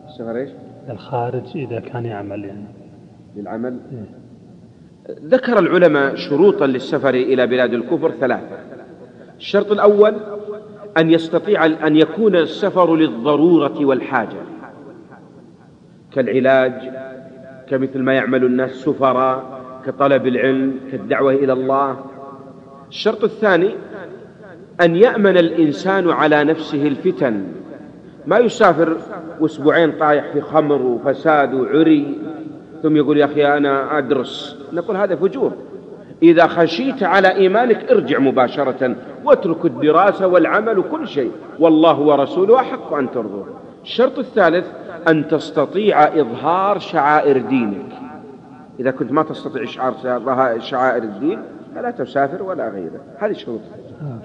[0.08, 0.50] السفر إيش؟
[0.90, 2.66] للخارج إذا كان يعمل يعني.
[3.36, 4.22] للعمل؟ إيه؟
[5.26, 8.58] ذكر العلماء شروطا للسفر إلى بلاد الكفر ثلاثة.
[9.38, 10.16] الشرط الأول
[10.98, 14.38] أن يستطيع أن يكون السفر للضرورة والحاجة.
[16.12, 16.74] كالعلاج
[17.70, 21.98] كمثل ما يعمل الناس سفراء كطلب العلم كالدعوة إلى الله.
[22.90, 23.76] الشرط الثاني
[24.82, 27.44] أن يأمن الإنسان على نفسه الفتن.
[28.28, 28.98] ما يسافر
[29.40, 32.18] واسبوعين طايح في خمر وفساد وعري
[32.84, 34.58] ثم يقول يا أخي أنا أدرس.
[34.74, 35.52] نقول هذا فجور.
[36.24, 41.32] إذا خشيت على إيمانك ارجع مباشرة واترك الدراسة والعمل وكل شيء.
[41.60, 43.46] والله ورسوله أحق أن ترضوه
[43.84, 44.68] الشرط الثالث
[45.08, 47.86] أن تستطيع إظهار شعائر دينك.
[48.80, 49.94] إذا كنت ما تستطيع إشعار
[50.60, 51.40] شعائر الدين
[51.76, 53.00] فلا تسافر ولا غيره.
[53.20, 53.60] هذه شروط.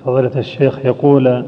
[0.05, 1.44] فضيلة الشيخ يقول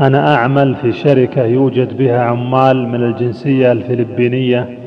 [0.00, 4.78] أنا أعمل في شركة يوجد بها عمال من الجنسية الفلبينية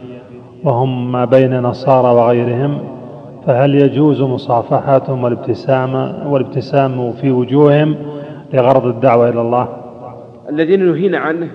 [0.63, 2.93] وهم ما بين نصارى وغيرهم
[3.45, 7.95] فهل يجوز مصافحتهم والابتسامة والابتسام في وجوههم
[8.53, 9.67] لغرض الدعوة إلى الله؟
[10.49, 11.47] الذين نهينا عنه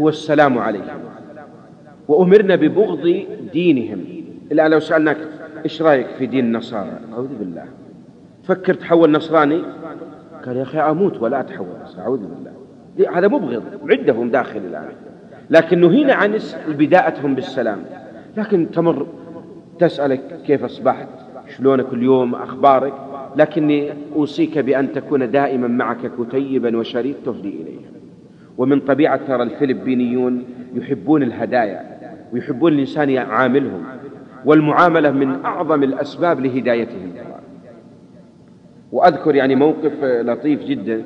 [0.00, 1.00] هو السلام عليهم
[2.08, 3.98] وأمرنا ببغض دينهم.
[4.52, 5.16] إلا لو سألناك
[5.64, 7.64] إيش رأيك في دين النصارى؟ أعوذ بالله.
[8.42, 9.62] فكر تحول نصراني؟
[10.46, 11.66] قال يا أخي أموت ولا أتحول
[11.98, 12.52] أعوذ بالله.
[13.18, 13.62] هذا مبغض.
[13.90, 14.88] عندهم داخل الآن.
[15.50, 16.38] لكن نهينا عن
[16.68, 17.78] بداءتهم بالسلام.
[18.36, 19.06] لكن تمر
[19.78, 21.08] تسألك كيف أصبحت؟
[21.56, 22.94] شلونك اليوم؟ أخبارك؟
[23.36, 27.90] لكني أوصيك بأن تكون دائما معك كتيبا وشريط تهدي إليه.
[28.58, 30.44] ومن طبيعة ترى الفلبينيون
[30.74, 31.98] يحبون الهدايا
[32.32, 33.84] ويحبون الإنسان يعاملهم.
[34.44, 37.12] والمعاملة من أعظم الأسباب لهدايتهم.
[38.92, 41.02] وأذكر يعني موقف لطيف جدا.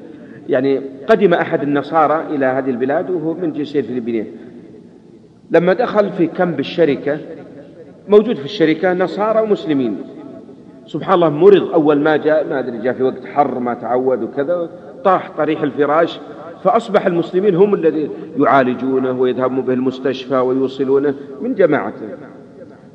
[0.48, 4.26] يعني قدم أحد النصارى إلى هذه البلاد وهو من جنسية الفلبينية
[5.50, 7.18] لما دخل في كمب الشركة
[8.08, 9.96] موجود في الشركة نصارى ومسلمين.
[10.86, 11.72] سبحان الله مرض.
[11.72, 14.70] أول ما جاء ما أدري جاء في وقت حر ما تعود وكذا
[15.04, 16.20] طاح طريح الفراش.
[16.64, 18.08] فأصبح المسلمين هم الذين
[18.38, 22.08] يعالجونه ويذهبون به المستشفى ويوصلونه من جماعته.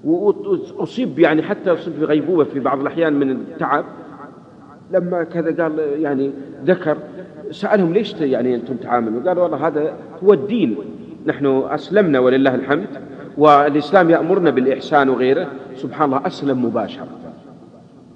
[0.04, 3.86] وأصيب يعني حتى أصيب في غيبوبة في بعض الأحيان من التعب.
[4.92, 6.32] لما كذا قال يعني
[6.66, 6.98] ذكر
[7.52, 9.94] سألهم ليش يعني أنتم تعاملون قالوا والله هذا
[10.24, 10.76] هو الدين.
[11.26, 12.88] نحن أسلمنا ولله الحمد
[13.38, 15.48] والإسلام يأمرنا بالإحسان وغيره.
[15.76, 17.08] سبحان الله أسلم مباشرة.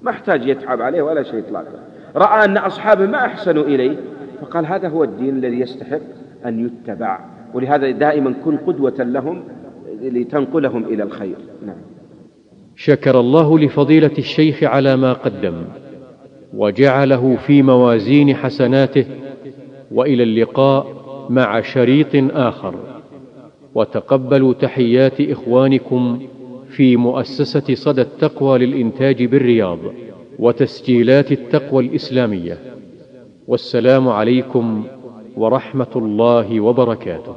[0.02, 1.78] ما احتاج يتعب عليه ولا شيء إطلاقا.
[2.16, 3.96] رأى أن أصحابه ما أحسنوا إليه
[4.40, 6.00] فقال هذا هو الدين الذي يستحق
[6.46, 7.20] أن يتبع.
[7.54, 9.42] ولهذا دائما كن قدوة لهم
[10.10, 11.36] لتنقلهم إلى الخير.
[11.66, 11.76] نعم.
[12.76, 15.54] شكر الله لفضيلة الشيخ على ما قدم
[16.54, 19.06] وجعله في موازين حسناته
[19.90, 20.86] وإلى اللقاء
[21.30, 22.74] مع شريط آخر.
[23.74, 26.22] وتقبلوا تحيات إخوانكم
[26.68, 29.78] في مؤسسة صدى التقوى للإنتاج بالرياض
[30.38, 32.58] وتسجيلات التقوى الإسلامية.
[33.48, 34.84] والسلام عليكم
[35.36, 37.34] ورحمة الله وبركاته.